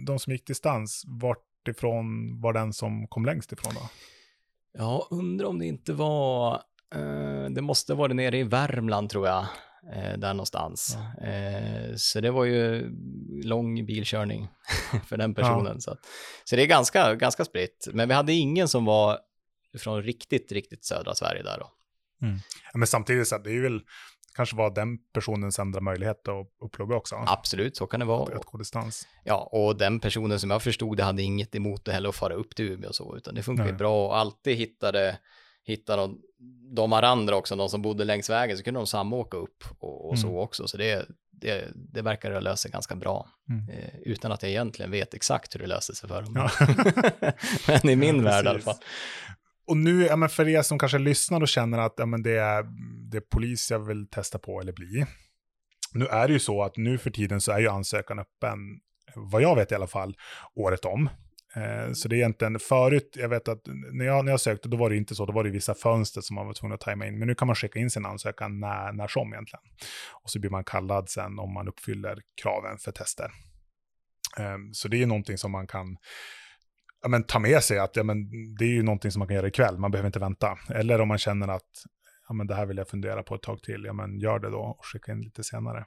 de 0.08 0.20
som 0.20 0.34
gick 0.34 0.48
distans, 0.48 1.04
vart 1.08 1.68
ifrån 1.70 2.42
var 2.42 2.54
den 2.54 2.74
som 2.74 3.08
kom 3.08 3.26
längst 3.26 3.52
ifrån 3.52 3.74
då? 3.74 3.90
Ja, 4.78 5.08
undrar 5.12 5.48
om 5.48 5.60
det 5.60 5.66
inte 5.66 5.94
var, 5.94 6.54
eh, 6.96 7.50
det 7.50 7.62
måste 7.62 7.94
vara 7.94 8.14
nere 8.14 8.38
i 8.38 8.44
Värmland 8.44 9.10
tror 9.10 9.28
jag, 9.28 9.40
eh, 9.40 9.50
där 10.18 10.34
någonstans. 10.34 10.98
Ja. 11.20 11.28
Eh, 11.28 11.96
så 11.96 12.22
det 12.22 12.32
var 12.32 12.46
ju 12.46 12.92
lång 13.44 13.86
bilkörning 13.86 14.48
för 15.08 15.18
den 15.18 15.34
personen. 15.34 15.74
Ja. 15.76 15.80
Så, 15.80 15.98
så 16.44 16.56
det 16.56 16.62
är 16.62 16.68
ganska, 16.68 17.16
ganska 17.16 17.46
spritt. 17.46 17.88
Men 17.94 18.08
vi 18.08 18.14
hade 18.14 18.34
ingen 18.34 18.68
som 18.68 18.86
var 18.86 19.20
från 19.78 20.04
riktigt, 20.04 20.52
riktigt 20.52 20.86
södra 20.86 21.16
Sverige 21.16 21.44
där 21.44 21.60
då. 21.60 21.72
Mm. 22.28 22.40
Men 22.74 22.88
samtidigt 22.88 23.28
så 23.28 23.38
det 23.38 23.50
är 23.50 23.54
ju 23.54 23.62
väl 23.62 23.82
kanske 24.36 24.56
var 24.56 24.76
den 24.76 24.98
personens 25.14 25.60
enda 25.60 25.82
möjlighet 25.82 26.28
att 26.28 26.48
upplogga 26.66 26.96
också. 26.96 27.16
Absolut, 27.28 27.78
så 27.78 27.88
kan 27.88 28.00
det 28.00 28.06
vara. 28.06 28.36
Att 28.36 28.46
gå 28.46 28.58
distans. 28.58 29.08
Ja, 29.24 29.50
och 29.52 29.78
den 29.78 30.00
personen 30.00 30.40
som 30.40 30.52
jag 30.52 30.64
förstod 30.64 30.98
det 30.98 31.04
hade 31.04 31.22
inget 31.22 31.56
emot 31.56 31.86
det 31.86 31.92
heller 31.92 32.10
att 32.10 32.16
fara 32.16 32.34
upp 32.34 32.56
till 32.56 32.66
Umeå 32.66 32.90
och 32.90 32.96
så, 32.96 33.18
utan 33.18 33.36
det 33.36 33.44
funkar 33.44 33.74
bra 33.74 34.08
och 34.08 34.18
alltid 34.18 34.58
hittade 34.58 35.20
hittade 35.70 36.14
de 36.72 36.90
varandra 36.90 37.36
också, 37.36 37.56
de 37.56 37.70
som 37.70 37.82
bodde 37.82 38.04
längs 38.04 38.30
vägen, 38.30 38.58
så 38.58 38.64
kunde 38.64 38.80
de 38.80 38.88
samåka 38.88 39.38
upp 39.38 39.64
och, 39.80 40.06
och 40.06 40.14
mm. 40.14 40.22
så 40.22 40.40
också. 40.40 40.68
Så 40.68 40.78
det, 40.78 41.06
det, 41.32 41.68
det 41.76 42.02
verkar 42.02 42.32
ha 42.32 42.40
löst 42.40 42.62
sig 42.62 42.72
ganska 42.72 42.96
bra, 42.96 43.30
mm. 43.50 43.70
eh, 43.70 44.00
utan 44.06 44.32
att 44.32 44.44
jag 44.44 44.52
egentligen 44.52 44.92
vet 44.92 45.14
exakt 45.14 45.56
hur 45.56 45.60
det 45.60 45.68
löste 45.68 45.96
sig 45.96 46.10
för 46.10 46.22
dem. 46.22 46.34
Ja. 46.36 46.52
men 47.84 47.90
i 47.90 47.96
min 47.96 48.16
ja, 48.16 48.24
värld 48.24 48.46
i 48.46 48.48
alla 48.48 48.60
fall. 48.60 48.78
Och 49.68 49.78
nu, 49.78 50.06
ja, 50.06 50.16
men 50.16 50.30
för 50.30 50.48
er 50.48 50.62
som 50.62 50.80
kanske 50.80 50.98
lyssnar 50.98 51.42
och 51.42 51.48
känner 51.48 51.78
att 51.78 51.94
ja, 51.98 52.06
men 52.06 52.24
det, 52.24 52.38
är, 52.38 52.64
det 53.12 53.18
är 53.18 53.22
polis 53.22 53.72
jag 53.72 53.80
vill 53.80 54.08
testa 54.08 54.40
på 54.40 54.62
eller 54.62 54.74
bli. 54.74 55.06
Nu 55.94 56.06
är 56.06 56.28
det 56.28 56.34
ju 56.34 56.40
så 56.40 56.64
att 56.64 56.78
nu 56.78 56.98
för 56.98 57.10
tiden 57.12 57.42
så 57.42 57.52
är 57.52 57.60
ju 57.60 57.68
ansökan 57.68 58.20
öppen, 58.20 58.60
vad 59.16 59.42
jag 59.42 59.56
vet 59.56 59.72
i 59.72 59.76
alla 59.76 59.88
fall, 59.88 60.16
året 60.56 60.86
om. 60.86 61.10
Eh, 61.56 61.92
så 61.94 62.08
det 62.08 62.16
är 62.16 62.18
egentligen 62.18 62.60
förut, 62.60 63.16
jag 63.20 63.30
vet 63.30 63.48
att 63.48 63.62
när 63.92 64.06
jag, 64.06 64.26
när 64.26 64.32
jag 64.32 64.40
sökte 64.40 64.70
då 64.70 64.78
var 64.78 64.90
det 64.90 64.98
inte 64.98 65.16
så, 65.16 65.26
då 65.26 65.34
var 65.34 65.44
det 65.44 65.50
vissa 65.50 65.76
fönster 65.76 66.22
som 66.22 66.36
man 66.36 66.48
var 66.48 66.54
tvungen 66.54 66.76
att 66.76 66.82
tajma 66.82 67.08
in. 67.08 67.20
Men 67.20 67.28
nu 67.28 67.36
kan 67.36 67.48
man 67.48 67.56
skicka 67.56 67.80
in 67.80 67.90
sin 67.90 68.06
ansökan 68.06 68.60
när, 68.60 68.92
när 68.92 69.08
som 69.08 69.34
egentligen. 69.34 69.64
Och 70.24 70.30
så 70.30 70.40
blir 70.40 70.50
man 70.50 70.64
kallad 70.64 71.10
sen 71.10 71.40
om 71.40 71.54
man 71.54 71.68
uppfyller 71.68 72.22
kraven 72.42 72.78
för 72.78 72.92
tester. 72.92 73.32
Ehm, 74.38 74.74
så 74.74 74.88
det 74.88 75.02
är 75.02 75.08
någonting 75.08 75.38
som 75.38 75.52
man 75.52 75.68
kan 75.68 75.98
ja, 77.02 77.10
men, 77.10 77.24
ta 77.24 77.40
med 77.40 77.64
sig, 77.64 77.80
att 77.80 77.96
ja, 77.96 78.04
men, 78.04 78.30
det 78.60 78.66
är 78.66 78.74
ju 78.74 78.84
någonting 78.84 79.12
som 79.12 79.20
man 79.20 79.28
kan 79.28 79.36
göra 79.36 79.48
ikväll, 79.48 79.78
man 79.78 79.92
behöver 79.92 80.08
inte 80.08 80.20
vänta. 80.20 80.58
Eller 80.70 81.02
om 81.02 81.08
man 81.08 81.18
känner 81.18 81.48
att 81.48 81.86
ja, 82.28 82.34
men, 82.34 82.48
det 82.48 82.56
här 82.56 82.66
vill 82.66 82.78
jag 82.78 82.88
fundera 82.88 83.24
på 83.24 83.36
ett 83.36 83.42
tag 83.42 83.64
till, 83.64 83.84
ja 83.86 83.94
men 83.94 84.20
gör 84.20 84.40
det 84.40 84.50
då 84.50 84.60
och 84.60 84.86
skicka 84.86 85.12
in 85.12 85.22
lite 85.22 85.44
senare. 85.44 85.86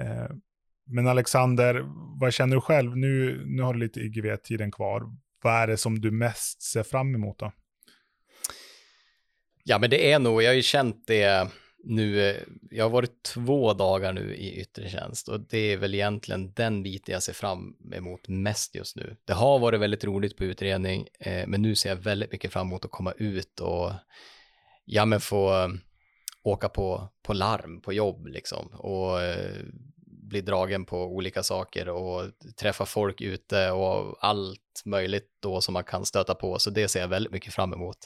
Ehm, 0.00 0.40
men 0.86 1.06
Alexander, 1.06 1.84
vad 2.20 2.32
känner 2.32 2.56
du 2.56 2.60
själv? 2.60 2.96
Nu, 2.96 3.42
nu 3.46 3.62
har 3.62 3.74
du 3.74 3.80
lite 3.80 4.00
IGV-tiden 4.00 4.72
kvar. 4.72 5.02
Vad 5.42 5.54
är 5.54 5.66
det 5.66 5.76
som 5.76 6.00
du 6.00 6.10
mest 6.10 6.62
ser 6.62 6.82
fram 6.82 7.14
emot 7.14 7.38
då? 7.38 7.52
Ja, 9.64 9.78
men 9.78 9.90
det 9.90 10.12
är 10.12 10.18
nog, 10.18 10.42
jag 10.42 10.50
har 10.50 10.54
ju 10.54 10.62
känt 10.62 11.06
det 11.06 11.50
nu, 11.84 12.36
jag 12.70 12.84
har 12.84 12.90
varit 12.90 13.22
två 13.22 13.72
dagar 13.72 14.12
nu 14.12 14.34
i 14.34 14.60
yttre 14.60 14.88
tjänst 14.88 15.28
och 15.28 15.40
det 15.40 15.58
är 15.58 15.76
väl 15.76 15.94
egentligen 15.94 16.52
den 16.52 16.82
biten 16.82 17.12
jag 17.12 17.22
ser 17.22 17.32
fram 17.32 17.76
emot 17.92 18.28
mest 18.28 18.74
just 18.74 18.96
nu. 18.96 19.16
Det 19.24 19.32
har 19.32 19.58
varit 19.58 19.80
väldigt 19.80 20.04
roligt 20.04 20.36
på 20.36 20.44
utredning, 20.44 21.08
eh, 21.20 21.46
men 21.46 21.62
nu 21.62 21.74
ser 21.74 21.88
jag 21.88 21.96
väldigt 21.96 22.32
mycket 22.32 22.52
fram 22.52 22.66
emot 22.66 22.84
att 22.84 22.90
komma 22.90 23.12
ut 23.12 23.60
och 23.60 23.92
ja, 24.84 25.04
men 25.04 25.20
få 25.20 25.70
åka 26.42 26.68
på, 26.68 27.08
på 27.22 27.32
larm 27.32 27.80
på 27.80 27.92
jobb 27.92 28.26
liksom 28.26 28.66
och 28.66 29.22
eh, 29.22 29.64
bli 30.28 30.40
dragen 30.40 30.84
på 30.84 31.04
olika 31.04 31.42
saker 31.42 31.88
och 31.88 32.30
träffa 32.60 32.86
folk 32.86 33.20
ute 33.20 33.70
och 33.70 34.16
allt 34.20 34.82
möjligt 34.84 35.28
då 35.42 35.60
som 35.60 35.72
man 35.72 35.84
kan 35.84 36.04
stöta 36.04 36.34
på. 36.34 36.58
Så 36.58 36.70
det 36.70 36.88
ser 36.88 37.00
jag 37.00 37.08
väldigt 37.08 37.32
mycket 37.32 37.54
fram 37.54 37.72
emot. 37.72 37.98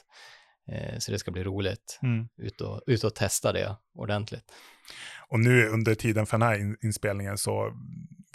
Eh, 0.71 0.97
så 0.99 1.11
det 1.11 1.19
ska 1.19 1.31
bli 1.31 1.43
roligt. 1.43 1.99
Mm. 2.03 2.27
Ut, 2.37 2.61
och, 2.61 2.81
ut 2.87 3.03
och 3.03 3.15
testa 3.15 3.51
det 3.51 3.75
ordentligt. 3.95 4.43
Och 5.27 5.39
nu 5.39 5.67
under 5.67 5.95
tiden 5.95 6.25
för 6.25 6.37
den 6.37 6.47
här 6.47 6.75
inspelningen 6.85 7.37
så 7.37 7.73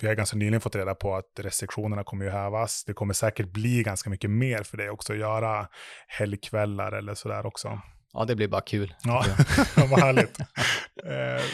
vi 0.00 0.06
har 0.06 0.14
ganska 0.14 0.36
nyligen 0.36 0.60
fått 0.60 0.76
reda 0.76 0.94
på 0.94 1.14
att 1.14 1.32
restriktionerna 1.38 2.04
kommer 2.04 2.24
ju 2.24 2.30
hävas. 2.30 2.84
Det 2.84 2.92
kommer 2.92 3.14
säkert 3.14 3.46
bli 3.46 3.82
ganska 3.82 4.10
mycket 4.10 4.30
mer 4.30 4.62
för 4.62 4.76
det 4.76 4.90
också, 4.90 5.12
att 5.12 5.18
göra 5.18 5.68
helgkvällar 6.08 6.92
eller 6.92 7.14
sådär 7.14 7.46
också. 7.46 7.80
Ja, 8.12 8.24
det 8.24 8.36
blir 8.36 8.48
bara 8.48 8.60
kul. 8.60 8.94
Ja, 9.02 9.24
vad 9.76 10.00
härligt. 10.00 10.40
eh, 11.04 11.44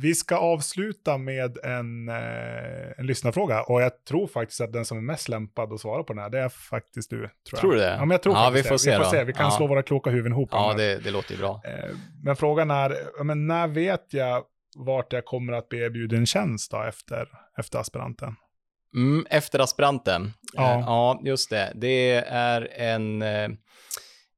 vi 0.00 0.14
ska 0.14 0.36
avsluta 0.36 1.18
med 1.18 1.58
en, 1.64 2.08
eh, 2.08 2.98
en 2.98 3.06
lyssnarfråga 3.06 3.62
och 3.62 3.82
jag 3.82 4.04
tror 4.04 4.26
faktiskt 4.26 4.60
att 4.60 4.72
den 4.72 4.84
som 4.84 4.98
är 4.98 5.02
mest 5.02 5.28
lämpad 5.28 5.72
att 5.72 5.80
svara 5.80 6.02
på 6.02 6.12
den 6.12 6.22
här, 6.22 6.30
det 6.30 6.38
är 6.38 6.48
faktiskt 6.48 7.10
du. 7.10 7.30
Tror, 7.50 7.60
tror 7.60 7.72
du 7.72 7.78
det? 7.78 7.90
Ja, 7.90 7.98
men 7.98 8.10
jag 8.10 8.22
tror 8.22 8.34
ja, 8.34 8.50
vi 8.54 8.62
får, 8.62 8.76
se, 8.76 8.90
vi 8.90 8.96
får 8.96 9.04
se. 9.04 9.24
Vi 9.24 9.32
kan 9.32 9.44
ja. 9.44 9.50
slå 9.50 9.66
våra 9.66 9.82
kloka 9.82 10.10
huvuden 10.10 10.32
ihop. 10.32 10.48
Ja, 10.52 10.74
det, 10.76 10.98
det, 11.04 11.10
låter 11.10 11.32
ju 11.32 11.38
bra. 11.38 11.60
Eh, 11.64 11.96
men 12.24 12.36
frågan 12.36 12.70
är, 12.70 13.24
men 13.24 13.46
när 13.46 13.68
vet 13.68 14.06
jag 14.10 14.44
vart 14.76 15.12
jag 15.12 15.24
kommer 15.24 15.52
att 15.52 15.68
bli 15.68 15.78
erbjuden 15.78 16.26
tjänst 16.26 16.70
då 16.70 16.82
efter, 16.82 17.28
efter 17.58 17.78
aspiranten? 17.78 18.36
Mm, 18.94 19.26
efter 19.30 19.58
aspiranten? 19.58 20.32
Ja. 20.52 20.74
Eh, 20.74 20.80
ja, 20.80 21.20
just 21.24 21.50
det. 21.50 21.72
Det 21.74 22.12
är 22.28 22.68
en, 22.72 23.22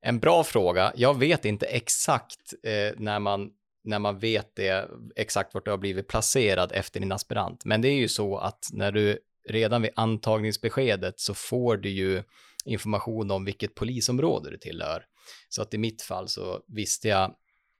en 0.02 0.18
bra 0.20 0.44
fråga. 0.44 0.92
Jag 0.94 1.18
vet 1.18 1.44
inte 1.44 1.66
exakt 1.66 2.54
eh, 2.62 3.00
när 3.00 3.18
man 3.18 3.50
när 3.84 3.98
man 3.98 4.18
vet 4.18 4.56
det 4.56 4.90
exakt 5.16 5.54
vart 5.54 5.64
du 5.64 5.70
har 5.70 5.78
blivit 5.78 6.08
placerad 6.08 6.72
efter 6.72 7.00
din 7.00 7.12
aspirant. 7.12 7.64
Men 7.64 7.82
det 7.82 7.88
är 7.88 7.94
ju 7.94 8.08
så 8.08 8.38
att 8.38 8.68
när 8.72 8.92
du 8.92 9.18
redan 9.48 9.82
vid 9.82 9.90
antagningsbeskedet 9.96 11.20
så 11.20 11.34
får 11.34 11.76
du 11.76 11.88
ju 11.90 12.22
information 12.64 13.30
om 13.30 13.44
vilket 13.44 13.74
polisområde 13.74 14.50
du 14.50 14.58
tillhör. 14.58 15.04
Så 15.48 15.62
att 15.62 15.74
i 15.74 15.78
mitt 15.78 16.02
fall 16.02 16.28
så 16.28 16.62
visste 16.66 17.08
jag 17.08 17.34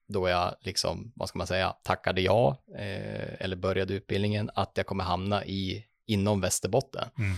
då 0.08 0.28
jag 0.28 0.56
liksom, 0.60 1.12
vad 1.16 1.28
ska 1.28 1.38
man 1.38 1.46
säga, 1.46 1.76
tackade 1.82 2.20
ja 2.20 2.64
eh, 2.78 3.44
eller 3.44 3.56
började 3.56 3.94
utbildningen 3.94 4.50
att 4.54 4.72
jag 4.74 4.86
kommer 4.86 5.04
hamna 5.04 5.44
i 5.44 5.86
inom 6.06 6.40
Västerbotten. 6.40 7.08
Mm. 7.18 7.32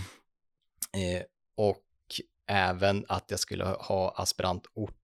Eh, 1.17 1.23
och 1.55 1.83
även 2.47 3.05
att 3.07 3.25
jag 3.27 3.39
skulle 3.39 3.65
ha 3.65 4.13
aspirantort 4.17 5.02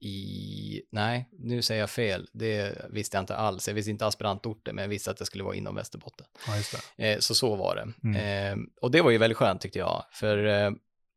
i, 0.00 0.82
nej, 0.92 1.28
nu 1.38 1.62
säger 1.62 1.80
jag 1.80 1.90
fel, 1.90 2.28
det 2.32 2.86
visste 2.90 3.16
jag 3.16 3.22
inte 3.22 3.36
alls. 3.36 3.68
Jag 3.68 3.74
visste 3.74 3.90
inte 3.90 4.06
aspirantorten, 4.06 4.74
men 4.74 4.82
jag 4.82 4.88
visste 4.88 5.10
att 5.10 5.16
det 5.16 5.26
skulle 5.26 5.44
vara 5.44 5.54
inom 5.54 5.74
Västerbotten. 5.74 6.26
Ja, 6.46 7.04
eh, 7.04 7.18
så 7.18 7.34
så 7.34 7.56
var 7.56 7.76
det. 7.76 8.08
Mm. 8.08 8.16
Eh, 8.16 8.66
och 8.82 8.90
det 8.90 9.00
var 9.00 9.10
ju 9.10 9.18
väldigt 9.18 9.38
skönt 9.38 9.60
tyckte 9.60 9.78
jag, 9.78 10.04
för 10.12 10.46
eh, 10.46 10.70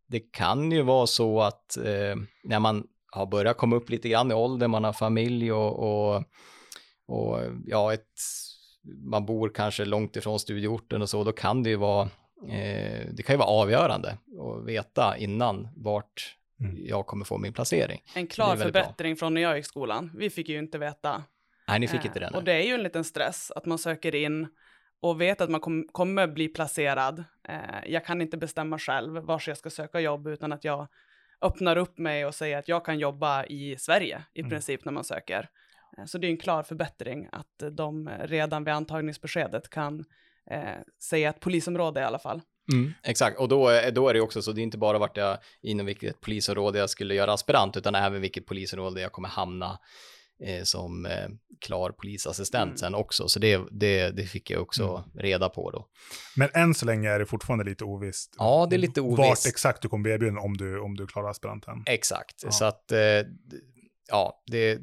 det 0.07 0.19
kan 0.19 0.71
ju 0.71 0.81
vara 0.81 1.07
så 1.07 1.41
att 1.41 1.77
eh, 1.77 2.15
när 2.43 2.59
man 2.59 2.87
har 3.11 3.25
börjat 3.25 3.57
komma 3.57 3.75
upp 3.75 3.89
lite 3.89 4.09
grann 4.09 4.31
i 4.31 4.33
ålder, 4.33 4.67
man 4.67 4.83
har 4.83 4.93
familj 4.93 5.51
och, 5.51 5.79
och, 5.79 6.23
och 7.07 7.39
ja, 7.65 7.93
ett, 7.93 8.07
man 9.03 9.25
bor 9.25 9.51
kanske 9.55 9.85
långt 9.85 10.15
ifrån 10.15 10.39
studieorten 10.39 11.01
och 11.01 11.09
så, 11.09 11.23
då 11.23 11.31
kan 11.31 11.63
det 11.63 11.69
ju 11.69 11.75
vara 11.75 12.09
eh, 12.49 13.07
det 13.11 13.23
kan 13.25 13.33
ju 13.33 13.37
vara 13.37 13.49
avgörande 13.49 14.17
att 14.39 14.65
veta 14.65 15.17
innan 15.17 15.67
vart 15.75 16.35
mm. 16.61 16.85
jag 16.85 17.05
kommer 17.05 17.25
få 17.25 17.37
min 17.37 17.53
placering. 17.53 18.03
En 18.15 18.27
klar 18.27 18.55
förbättring 18.55 19.13
bra. 19.13 19.19
från 19.19 19.33
när 19.33 19.41
jag 19.41 19.55
gick 19.55 19.65
i 19.65 19.67
skolan. 19.67 20.11
Vi 20.15 20.29
fick 20.29 20.49
ju 20.49 20.59
inte 20.59 20.77
veta. 20.77 21.23
Nej, 21.67 21.79
ni 21.79 21.87
fick 21.87 21.99
eh, 21.99 22.05
inte 22.05 22.19
det. 22.19 22.29
Och 22.33 22.43
det 22.43 22.53
är 22.53 22.63
ju 22.63 22.73
en 22.73 22.83
liten 22.83 23.03
stress 23.03 23.51
att 23.51 23.65
man 23.65 23.77
söker 23.77 24.15
in 24.15 24.47
och 25.01 25.21
vet 25.21 25.41
att 25.41 25.49
man 25.49 25.61
kom, 25.61 25.87
kommer 25.91 26.27
bli 26.27 26.47
placerad. 26.47 27.23
Eh, 27.47 27.55
jag 27.85 28.05
kan 28.05 28.21
inte 28.21 28.37
bestämma 28.37 28.79
själv 28.79 29.13
var 29.13 29.43
jag 29.47 29.57
ska 29.57 29.69
söka 29.69 29.99
jobb 29.99 30.27
utan 30.27 30.51
att 30.51 30.63
jag 30.63 30.87
öppnar 31.41 31.77
upp 31.77 31.97
mig 31.97 32.25
och 32.25 32.35
säger 32.35 32.57
att 32.57 32.67
jag 32.67 32.85
kan 32.85 32.99
jobba 32.99 33.45
i 33.45 33.75
Sverige 33.77 34.23
i 34.33 34.39
mm. 34.39 34.49
princip 34.49 34.85
när 34.85 34.91
man 34.91 35.03
söker. 35.03 35.49
Eh, 35.97 36.05
så 36.05 36.17
det 36.17 36.27
är 36.27 36.31
en 36.31 36.37
klar 36.37 36.63
förbättring 36.63 37.27
att 37.31 37.63
de 37.71 38.09
redan 38.19 38.63
vid 38.63 38.73
antagningsbeskedet 38.73 39.69
kan 39.69 40.05
eh, 40.51 40.79
säga 41.03 41.29
ett 41.29 41.39
polisområde 41.39 41.99
i 41.99 42.03
alla 42.03 42.19
fall. 42.19 42.41
Mm, 42.71 42.93
exakt, 43.03 43.39
och 43.39 43.47
då, 43.47 43.67
är- 43.67 43.91
då 43.91 44.09
är 44.09 44.13
det 44.13 44.21
också 44.21 44.41
så, 44.41 44.51
det 44.51 44.61
är 44.61 44.63
inte 44.63 44.77
bara 44.77 44.97
vart 44.97 45.17
jag, 45.17 45.37
inom 45.61 45.85
vilket 45.85 46.21
polisområde 46.21 46.79
jag 46.79 46.89
skulle 46.89 47.15
göra 47.15 47.33
aspirant, 47.33 47.77
utan 47.77 47.95
även 47.95 48.21
vilket 48.21 48.45
polisområde 48.45 49.01
jag 49.01 49.11
kommer 49.11 49.29
hamna 49.29 49.79
eh, 50.45 50.63
som 50.63 51.05
eh, 51.05 51.27
klar 51.65 51.91
polisassistent 51.91 52.63
Mm. 52.67 52.77
sen 52.77 52.95
också. 52.95 53.27
Så 53.27 53.39
det, 53.39 53.61
det, 53.71 54.09
det 54.09 54.23
fick 54.23 54.49
jag 54.49 54.61
också 54.61 55.03
reda 55.15 55.49
på 55.49 55.71
då. 55.71 55.87
Men 56.35 56.49
än 56.53 56.73
så 56.73 56.85
länge 56.85 57.09
är 57.09 57.19
det 57.19 57.25
fortfarande 57.25 57.65
lite 57.65 57.83
ovisst. 57.83 58.35
Ja, 58.37 58.67
det 58.69 58.75
är 58.75 58.77
lite 58.77 59.01
Vart 59.01 59.19
ovisst. 59.19 59.47
exakt 59.47 59.81
du 59.81 59.89
kommer 59.89 60.03
bli 60.03 60.11
erbjuden 60.11 60.37
om 60.37 60.57
du, 60.57 60.79
om 60.79 60.95
du 60.97 61.07
klarar 61.07 61.29
aspiranten. 61.29 61.83
Exakt, 61.85 62.35
Ja. 62.43 62.51
så 62.51 62.65
att 62.65 62.91
eh, 62.91 62.99
ja, 64.09 64.43
det, 64.51 64.79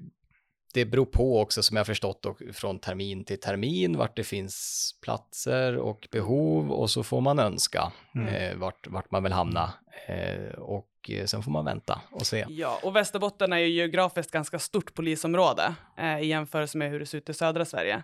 det 0.75 0.85
beror 0.85 1.07
på 1.07 1.41
också 1.41 1.63
som 1.63 1.77
jag 1.77 1.87
förstått 1.87 2.27
och, 2.27 2.43
från 2.53 2.79
termin 2.79 3.25
till 3.25 3.41
termin 3.41 3.97
vart 3.97 4.17
det 4.17 4.25
finns 4.25 4.91
platser 5.03 5.77
och 5.77 6.09
behov 6.11 6.73
och 6.73 6.91
så 6.91 7.03
får 7.03 7.21
man 7.21 7.39
önska 7.39 7.93
Mm. 8.15 8.35
eh, 8.35 8.57
vart, 8.57 8.87
vart 8.87 9.11
man 9.11 9.23
vill 9.23 9.33
hamna 9.33 9.73
eh, 10.07 10.53
och 10.59 10.91
eh, 11.09 11.25
sen 11.25 11.43
får 11.43 11.51
man 11.51 11.65
vänta 11.65 12.01
och 12.11 12.27
se. 12.27 12.47
Ja, 12.49 12.81
och 12.83 12.97
Västerbotten 12.97 13.53
är 13.53 13.57
ju 13.59 13.69
geografiskt 13.69 14.31
ganska 14.31 14.59
stort 14.59 14.95
polisområde 14.95 15.75
eh, 15.99 16.19
i 16.21 16.27
jämförelse 16.27 16.79
med 16.79 16.91
hur 16.91 17.01
det 17.01 17.07
ser 17.07 17.19
ut 17.19 17.29
i 17.29 17.35
södra 17.35 17.65
Sverige. 17.65 18.03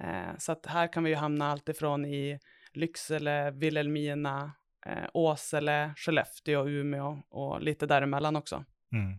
Eh, 0.00 0.38
så 0.38 0.52
att 0.52 0.66
här 0.66 0.92
kan 0.92 1.04
vi 1.04 1.10
ju 1.10 1.16
hamna 1.16 1.50
alltifrån 1.52 2.04
i 2.04 2.38
Lycksele, 2.72 3.50
Vilhelmina, 3.50 4.52
eh, 4.86 5.08
Åsele, 5.14 5.94
Skellefteå, 5.96 6.68
Umeå 6.68 7.22
och 7.30 7.62
lite 7.62 7.86
däremellan 7.86 8.36
också. 8.36 8.64
Mm. 8.92 9.18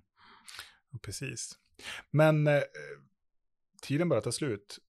Precis. 1.01 1.57
Men 2.11 2.47
eh, 2.47 2.61
tiden 3.81 4.09
börjar 4.09 4.21
ta 4.21 4.31
slut. 4.31 4.79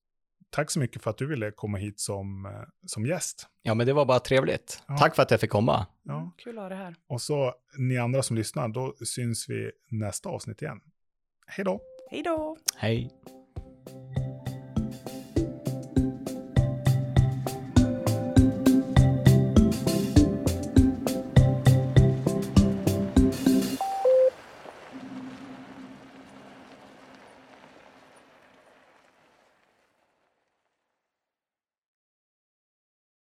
Tack 0.50 0.70
så 0.70 0.78
mycket 0.78 1.02
för 1.02 1.10
att 1.10 1.18
du 1.18 1.26
ville 1.26 1.50
komma 1.50 1.78
hit 1.78 2.00
som, 2.00 2.46
eh, 2.46 2.52
som 2.86 3.06
gäst. 3.06 3.48
Ja, 3.62 3.74
men 3.74 3.86
det 3.86 3.92
var 3.92 4.04
bara 4.04 4.20
trevligt. 4.20 4.82
Ja. 4.88 4.98
Tack 4.98 5.16
för 5.16 5.22
att 5.22 5.30
jag 5.30 5.40
fick 5.40 5.50
komma. 5.50 5.86
Ja. 6.02 6.30
Kul 6.36 6.58
att 6.58 6.62
ha 6.62 6.68
det 6.68 6.74
här. 6.74 6.94
Och 7.06 7.22
så 7.22 7.54
ni 7.78 7.98
andra 7.98 8.22
som 8.22 8.36
lyssnar, 8.36 8.68
då 8.68 8.94
syns 9.04 9.48
vi 9.48 9.70
nästa 9.88 10.28
avsnitt 10.28 10.62
igen. 10.62 10.80
Hej 11.46 11.64
då! 11.64 11.80
Hej 12.10 12.22
då! 12.22 12.56
Hej. 12.76 13.10